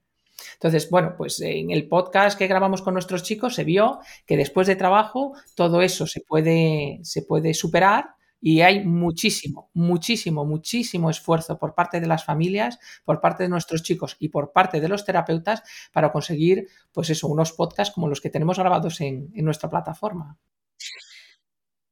Entonces, 0.53 0.89
bueno, 0.89 1.15
pues 1.17 1.41
en 1.41 1.69
el 1.69 1.89
podcast 1.89 2.37
que 2.37 2.47
grabamos 2.47 2.81
con 2.81 2.93
nuestros 2.93 3.23
chicos 3.23 3.55
se 3.55 3.65
vio 3.65 3.99
que 4.25 4.37
después 4.37 4.67
de 4.67 4.77
trabajo 4.77 5.33
todo 5.53 5.81
eso 5.81 6.07
se 6.07 6.21
puede, 6.21 6.99
se 7.03 7.23
puede 7.23 7.53
superar 7.53 8.15
y 8.41 8.61
hay 8.61 8.85
muchísimo, 8.85 9.69
muchísimo, 9.73 10.45
muchísimo 10.45 11.09
esfuerzo 11.09 11.57
por 11.57 11.75
parte 11.75 11.99
de 11.99 12.07
las 12.07 12.23
familias, 12.25 12.79
por 13.03 13.21
parte 13.21 13.43
de 13.43 13.49
nuestros 13.49 13.83
chicos 13.83 14.15
y 14.19 14.29
por 14.29 14.51
parte 14.51 14.79
de 14.81 14.87
los 14.87 15.05
terapeutas 15.05 15.63
para 15.91 16.11
conseguir, 16.11 16.67
pues 16.91 17.09
eso, 17.09 17.27
unos 17.27 17.51
podcasts 17.53 17.93
como 17.93 18.07
los 18.07 18.21
que 18.21 18.29
tenemos 18.29 18.57
grabados 18.57 19.01
en, 19.01 19.29
en 19.33 19.45
nuestra 19.45 19.69
plataforma. 19.69 20.37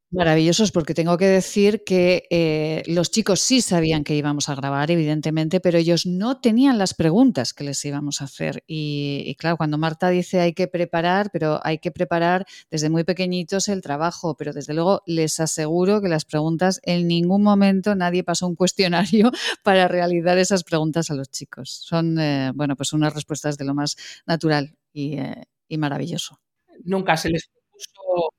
Maravillosos, 0.09 0.71
porque 0.71 0.93
tengo 0.93 1.17
que 1.17 1.25
decir 1.27 1.83
que 1.85 2.23
eh, 2.29 2.81
los 2.87 3.11
chicos 3.11 3.41
sí 3.41 3.59
sabían 3.59 4.05
que 4.05 4.15
íbamos 4.15 4.47
a 4.47 4.55
grabar, 4.55 4.89
evidentemente, 4.89 5.59
pero 5.59 5.77
ellos 5.77 6.05
no 6.05 6.39
tenían 6.39 6.77
las 6.77 6.93
preguntas 6.93 7.53
que 7.53 7.65
les 7.65 7.83
íbamos 7.83 8.21
a 8.21 8.23
hacer. 8.25 8.63
Y, 8.67 9.35
claro, 9.37 9.57
cuando 9.57 9.77
Marta 9.77 10.07
dice 10.07 10.39
hay 10.39 10.53
que 10.53 10.69
preparar, 10.69 11.29
pero 11.33 11.59
hay 11.61 11.79
que 11.79 11.91
preparar 11.91 12.45
desde 12.71 12.89
muy 12.89 13.03
pequeñitos 13.03 13.67
el 13.67 13.81
trabajo, 13.81 14.37
pero 14.37 14.53
desde 14.53 14.73
luego 14.73 15.01
les 15.07 15.41
aseguro 15.41 15.99
que 16.01 16.07
las 16.07 16.23
preguntas 16.23 16.79
en 16.83 17.05
ningún 17.09 17.43
momento 17.43 17.93
nadie 17.93 18.23
pasó 18.23 18.47
un 18.47 18.55
cuestionario 18.55 19.31
para 19.61 19.89
realizar 19.89 20.37
esas 20.37 20.63
preguntas 20.63 21.11
a 21.11 21.15
los 21.15 21.29
chicos. 21.29 21.81
Son, 21.85 22.17
eh, 22.17 22.51
bueno, 22.55 22.77
pues 22.77 22.93
unas 22.93 23.13
respuestas 23.13 23.57
de 23.57 23.65
lo 23.65 23.73
más 23.75 23.97
natural 24.25 24.73
y, 24.93 25.17
eh, 25.19 25.43
y 25.67 25.77
maravilloso. 25.77 26.39
Nunca 26.85 27.17
se 27.17 27.29
les 27.29 27.49
puso 27.71 28.29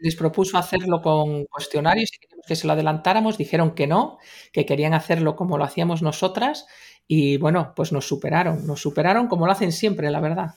les 0.00 0.16
propuso 0.16 0.58
hacerlo 0.58 1.00
con 1.02 1.44
cuestionarios 1.46 2.10
y 2.14 2.18
que 2.46 2.56
se 2.56 2.66
lo 2.66 2.72
adelantáramos, 2.74 3.38
dijeron 3.38 3.74
que 3.74 3.86
no, 3.86 4.18
que 4.52 4.66
querían 4.66 4.94
hacerlo 4.94 5.36
como 5.36 5.58
lo 5.58 5.64
hacíamos 5.64 6.02
nosotras 6.02 6.66
y 7.08 7.38
bueno, 7.38 7.72
pues 7.76 7.92
nos 7.92 8.06
superaron, 8.06 8.66
nos 8.66 8.80
superaron 8.80 9.28
como 9.28 9.46
lo 9.46 9.52
hacen 9.52 9.72
siempre, 9.72 10.10
la 10.10 10.20
verdad. 10.20 10.54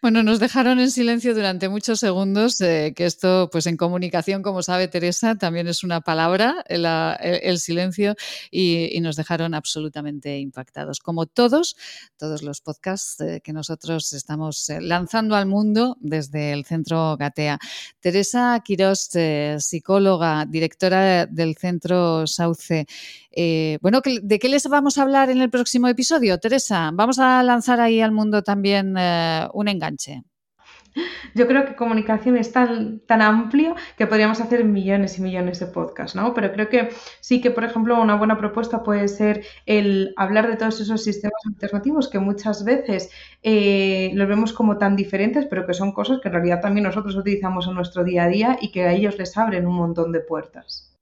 Bueno, 0.00 0.22
nos 0.22 0.38
dejaron 0.38 0.78
en 0.78 0.90
silencio 0.90 1.34
durante 1.34 1.68
muchos 1.68 2.00
segundos, 2.00 2.60
eh, 2.60 2.92
que 2.94 3.04
esto, 3.04 3.48
pues 3.50 3.66
en 3.66 3.76
comunicación, 3.76 4.42
como 4.42 4.62
sabe 4.62 4.88
Teresa, 4.88 5.36
también 5.36 5.66
es 5.68 5.82
una 5.82 6.00
palabra, 6.00 6.64
el, 6.68 7.58
silencio, 7.58 8.14
y, 8.50 8.98
nos 9.00 9.16
dejaron 9.16 9.54
absolutamente 9.54 10.38
impactados. 10.38 11.00
Como 11.00 11.26
todos, 11.26 11.76
todos 12.16 12.42
los 12.42 12.60
podcasts 12.60 13.20
eh, 13.20 13.40
que 13.42 13.52
nosotros 13.52 14.12
estamos 14.12 14.68
eh, 14.70 14.80
lanzando 14.80 15.36
al 15.36 15.46
mundo 15.46 15.96
desde 16.00 16.52
el 16.52 16.64
Centro 16.64 17.16
Gatea. 17.16 17.58
Teresa 18.00 18.60
Quirós, 18.64 19.10
psicóloga, 19.58 20.46
directora 20.46 21.26
del 21.26 21.56
Centro 21.56 22.26
Sauce. 22.26 22.86
bueno, 23.80 24.00
¿de 24.04 24.38
qué 24.38 24.48
les 24.48 24.66
vamos 24.68 24.98
a 24.98 25.02
hablar 25.02 25.30
en 25.30 25.40
el 25.40 25.50
próximo 25.50 25.88
episodio, 25.88 26.38
Teresa? 26.38 26.90
Vamos 26.92 27.18
a 27.18 27.42
lanzar 27.42 27.80
ahí 27.80 28.00
al 28.00 28.12
mundo 28.12 28.42
también 28.42 28.96
un 29.52 29.68
enganche? 29.68 30.22
Yo 31.34 31.46
creo 31.46 31.64
que 31.64 31.76
comunicación 31.76 32.36
es 32.36 32.52
tan, 32.52 33.00
tan 33.00 33.22
amplio 33.22 33.76
que 33.96 34.06
podríamos 34.06 34.40
hacer 34.40 34.64
millones 34.64 35.18
y 35.18 35.22
millones 35.22 35.60
de 35.60 35.66
podcasts, 35.66 36.16
¿no? 36.16 36.34
Pero 36.34 36.52
creo 36.52 36.68
que 36.68 36.90
sí 37.20 37.40
que, 37.40 37.50
por 37.50 37.64
ejemplo, 37.64 38.00
una 38.00 38.16
buena 38.16 38.38
propuesta 38.38 38.82
puede 38.82 39.06
ser 39.08 39.44
el 39.66 40.12
hablar 40.16 40.48
de 40.48 40.56
todos 40.56 40.80
esos 40.80 41.04
sistemas 41.04 41.40
alternativos 41.46 42.08
que 42.08 42.18
muchas 42.18 42.64
veces 42.64 43.10
eh, 43.42 44.10
los 44.14 44.28
vemos 44.28 44.52
como 44.52 44.78
tan 44.78 44.96
diferentes, 44.96 45.46
pero 45.46 45.66
que 45.66 45.74
son 45.74 45.92
cosas 45.92 46.20
que 46.20 46.28
en 46.28 46.34
realidad 46.34 46.60
también 46.60 46.84
nosotros 46.84 47.14
utilizamos 47.14 47.66
en 47.66 47.74
nuestro 47.74 48.02
día 48.02 48.24
a 48.24 48.28
día 48.28 48.58
y 48.60 48.72
que 48.72 48.84
a 48.84 48.92
ellos 48.92 49.18
les 49.18 49.36
abren 49.36 49.66
un 49.66 49.76
montón 49.76 50.10
de 50.12 50.20
puertas. 50.20 50.96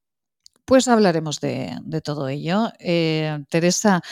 Pues 0.65 0.89
hablaremos 0.89 1.41
de, 1.41 1.79
todo 2.03 2.29
ello. 2.29 2.73
Eh, 2.81 3.39
Teresa, 3.49 4.03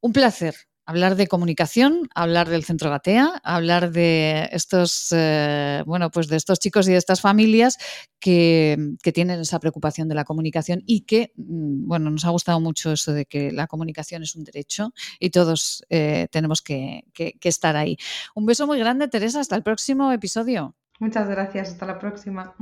un 0.00 0.12
placer 0.12 0.54
hablar 0.88 1.16
de 1.16 1.26
comunicación, 1.26 2.08
hablar 2.14 2.48
del 2.48 2.64
centro 2.64 2.88
Gatea, 2.88 3.42
hablar 3.44 3.90
de 3.92 4.48
estos, 4.52 5.12
eh, 5.14 5.82
bueno, 5.84 6.10
pues 6.10 6.28
de 6.28 6.36
estos 6.36 6.58
chicos 6.60 6.88
y 6.88 6.92
de 6.92 6.96
estas 6.96 7.20
familias 7.20 7.76
que, 8.18 8.96
tienen 9.12 9.40
esa 9.40 9.60
preocupación 9.60 10.08
de 10.08 10.14
la 10.14 10.24
comunicación 10.24 10.82
y 10.86 11.02
que, 11.02 11.32
mm, 11.36 11.86
bueno, 11.86 12.08
nos 12.08 12.24
ha 12.24 12.30
gustado 12.30 12.58
mucho 12.60 12.92
eso 12.92 13.12
de 13.12 13.26
que 13.26 13.52
la 13.52 13.66
comunicación 13.66 14.22
es 14.22 14.34
un 14.34 14.44
derecho 14.44 14.94
y 15.20 15.28
todos 15.28 15.84
eh, 15.90 16.26
tenemos 16.30 16.62
que 16.62 17.04
estar 17.42 17.76
ahí. 17.76 17.98
Un 18.34 18.46
beso 18.46 18.66
muy 18.66 18.78
grande, 18.78 19.08
Teresa. 19.08 19.40
Hasta 19.40 19.56
el 19.56 19.62
próximo 19.62 20.10
episodio. 20.10 20.74
Muchas 21.00 21.28
gracias. 21.28 21.68
Hasta 21.68 21.84
la 21.84 21.98
próxima. 21.98 22.54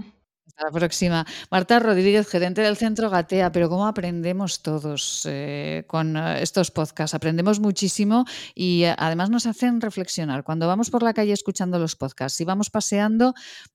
Hasta 0.56 0.68
la 0.68 0.72
próxima. 0.72 1.26
Marta 1.50 1.78
Rodríguez, 1.80 2.26
gerente 2.30 2.62
del 2.62 2.78
Centro 2.78 3.10
Gatea, 3.10 3.52
pero 3.52 3.68
¿cómo 3.68 3.86
aprendemos 3.86 4.62
todos 4.62 5.26
eh, 5.28 5.84
con 5.86 6.16
eh, 6.16 6.40
estos 6.40 6.70
podcasts? 6.70 7.12
Aprendemos 7.14 7.60
muchísimo 7.60 8.24
y 8.54 8.84
eh, 8.84 8.94
además 8.96 9.28
nos 9.28 9.44
hacen 9.44 9.82
reflexionar. 9.82 10.44
Cuando 10.44 10.66
vamos 10.66 10.88
por 10.88 11.02
la 11.02 11.12
calle 11.12 11.34
escuchando 11.34 11.78
los 11.78 11.94
podcasts 11.94 12.40
y 12.40 12.46
vamos 12.46 12.70
paseando, 12.70 13.34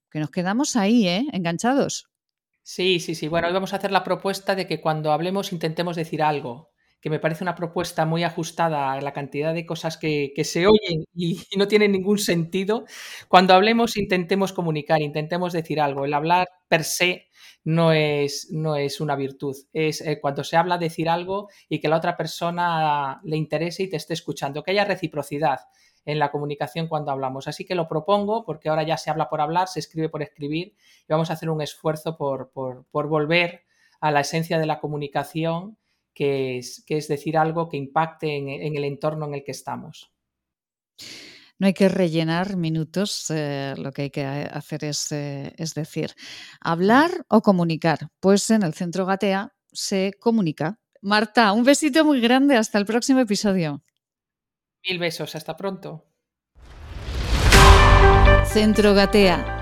que 0.09 0.19
nos 0.19 0.31
quedamos 0.31 0.75
ahí, 0.75 1.07
¿eh? 1.07 1.27
Enganchados. 1.33 2.07
Sí, 2.63 2.99
sí, 2.99 3.13
sí. 3.13 3.27
Bueno, 3.27 3.47
hoy 3.47 3.53
vamos 3.53 3.73
a 3.73 3.75
hacer 3.75 3.91
la 3.91 4.03
propuesta 4.03 4.55
de 4.55 4.65
que 4.65 4.81
cuando 4.81 5.11
hablemos 5.11 5.53
intentemos 5.53 5.95
decir 5.95 6.23
algo 6.23 6.70
que 7.01 7.09
me 7.09 7.19
parece 7.19 7.43
una 7.43 7.55
propuesta 7.55 8.05
muy 8.05 8.23
ajustada 8.23 8.93
a 8.93 9.01
la 9.01 9.11
cantidad 9.11 9.53
de 9.55 9.65
cosas 9.65 9.97
que, 9.97 10.31
se 10.43 10.67
oyen 10.67 11.05
y, 11.13 11.41
no 11.57 11.67
tienen 11.67 11.91
ningún 11.91 12.19
sentido. 12.19 12.85
Cuando 13.27 13.55
hablemos, 13.55 13.97
intentemos 13.97 14.53
comunicar, 14.53 15.01
intentemos 15.01 15.51
decir 15.51 15.81
algo. 15.81 16.05
El 16.05 16.13
hablar 16.13 16.47
per 16.67 16.83
se 16.83 17.29
no 17.63 17.91
es, 17.91 18.49
no 18.51 18.75
es 18.75 19.01
una 19.01 19.15
virtud. 19.15 19.55
Es 19.73 20.01
eh, 20.01 20.19
cuando 20.21 20.43
se 20.43 20.57
habla 20.57 20.77
decir 20.77 21.09
algo 21.09 21.49
y 21.67 21.79
que 21.79 21.89
la 21.89 21.97
otra 21.97 22.15
persona 22.15 23.19
le 23.23 23.35
interese 23.35 23.83
y 23.83 23.89
te 23.89 23.97
esté 23.97 24.13
escuchando, 24.13 24.61
que 24.61 24.71
haya 24.71 24.85
reciprocidad 24.85 25.59
en 26.05 26.19
la 26.19 26.29
comunicación 26.29 26.87
cuando 26.87 27.11
hablamos. 27.11 27.47
Así 27.47 27.65
que 27.65 27.73
lo 27.73 27.87
propongo 27.87 28.45
porque 28.45 28.69
ahora 28.69 28.83
ya 28.83 28.97
se 28.97 29.09
habla 29.09 29.27
por 29.27 29.41
hablar, 29.41 29.67
se 29.67 29.79
escribe 29.79 30.09
por 30.09 30.21
escribir 30.21 30.75
y 31.01 31.05
vamos 31.09 31.31
a 31.31 31.33
hacer 31.33 31.49
un 31.49 31.61
esfuerzo 31.63 32.15
por, 32.15 32.51
por 32.51 33.07
volver 33.07 33.63
a 33.99 34.11
la 34.11 34.21
esencia 34.21 34.59
de 34.59 34.65
la 34.65 34.79
comunicación 34.79 35.77
que 36.13 36.57
es, 36.57 36.83
que 36.85 36.97
es 36.97 37.07
decir 37.07 37.37
algo 37.37 37.69
que 37.69 37.77
impacte 37.77 38.35
en, 38.35 38.75
el 38.75 38.83
entorno 38.83 39.25
en 39.27 39.35
el 39.35 39.43
que 39.43 39.51
estamos. 39.51 40.11
No 41.57 41.67
hay 41.67 41.73
que 41.73 41.89
rellenar 41.89 42.57
minutos, 42.57 43.29
eh, 43.29 43.75
lo 43.77 43.91
que 43.91 44.03
hay 44.03 44.09
que 44.09 44.25
hacer 44.25 44.83
es, 44.83 45.11
eh, 45.11 45.53
es, 45.57 45.75
decir, 45.75 46.11
hablar 46.59 47.11
o 47.27 47.41
comunicar. 47.41 48.09
Pues 48.19 48.49
en 48.49 48.63
el 48.63 48.73
Centro 48.73 49.05
Gatea 49.05 49.53
se 49.71 50.13
comunica. 50.19 50.79
Marta, 51.01 51.51
un 51.51 51.63
besito 51.63 52.03
muy 52.03 52.19
grande, 52.19 52.57
hasta 52.57 52.77
el 52.77 52.85
próximo 52.85 53.19
episodio. 53.19 53.83
Mil 54.87 54.97
besos, 54.97 55.35
hasta 55.35 55.55
pronto. 55.55 56.05
Centro 58.45 58.93
Gatea 58.95 59.60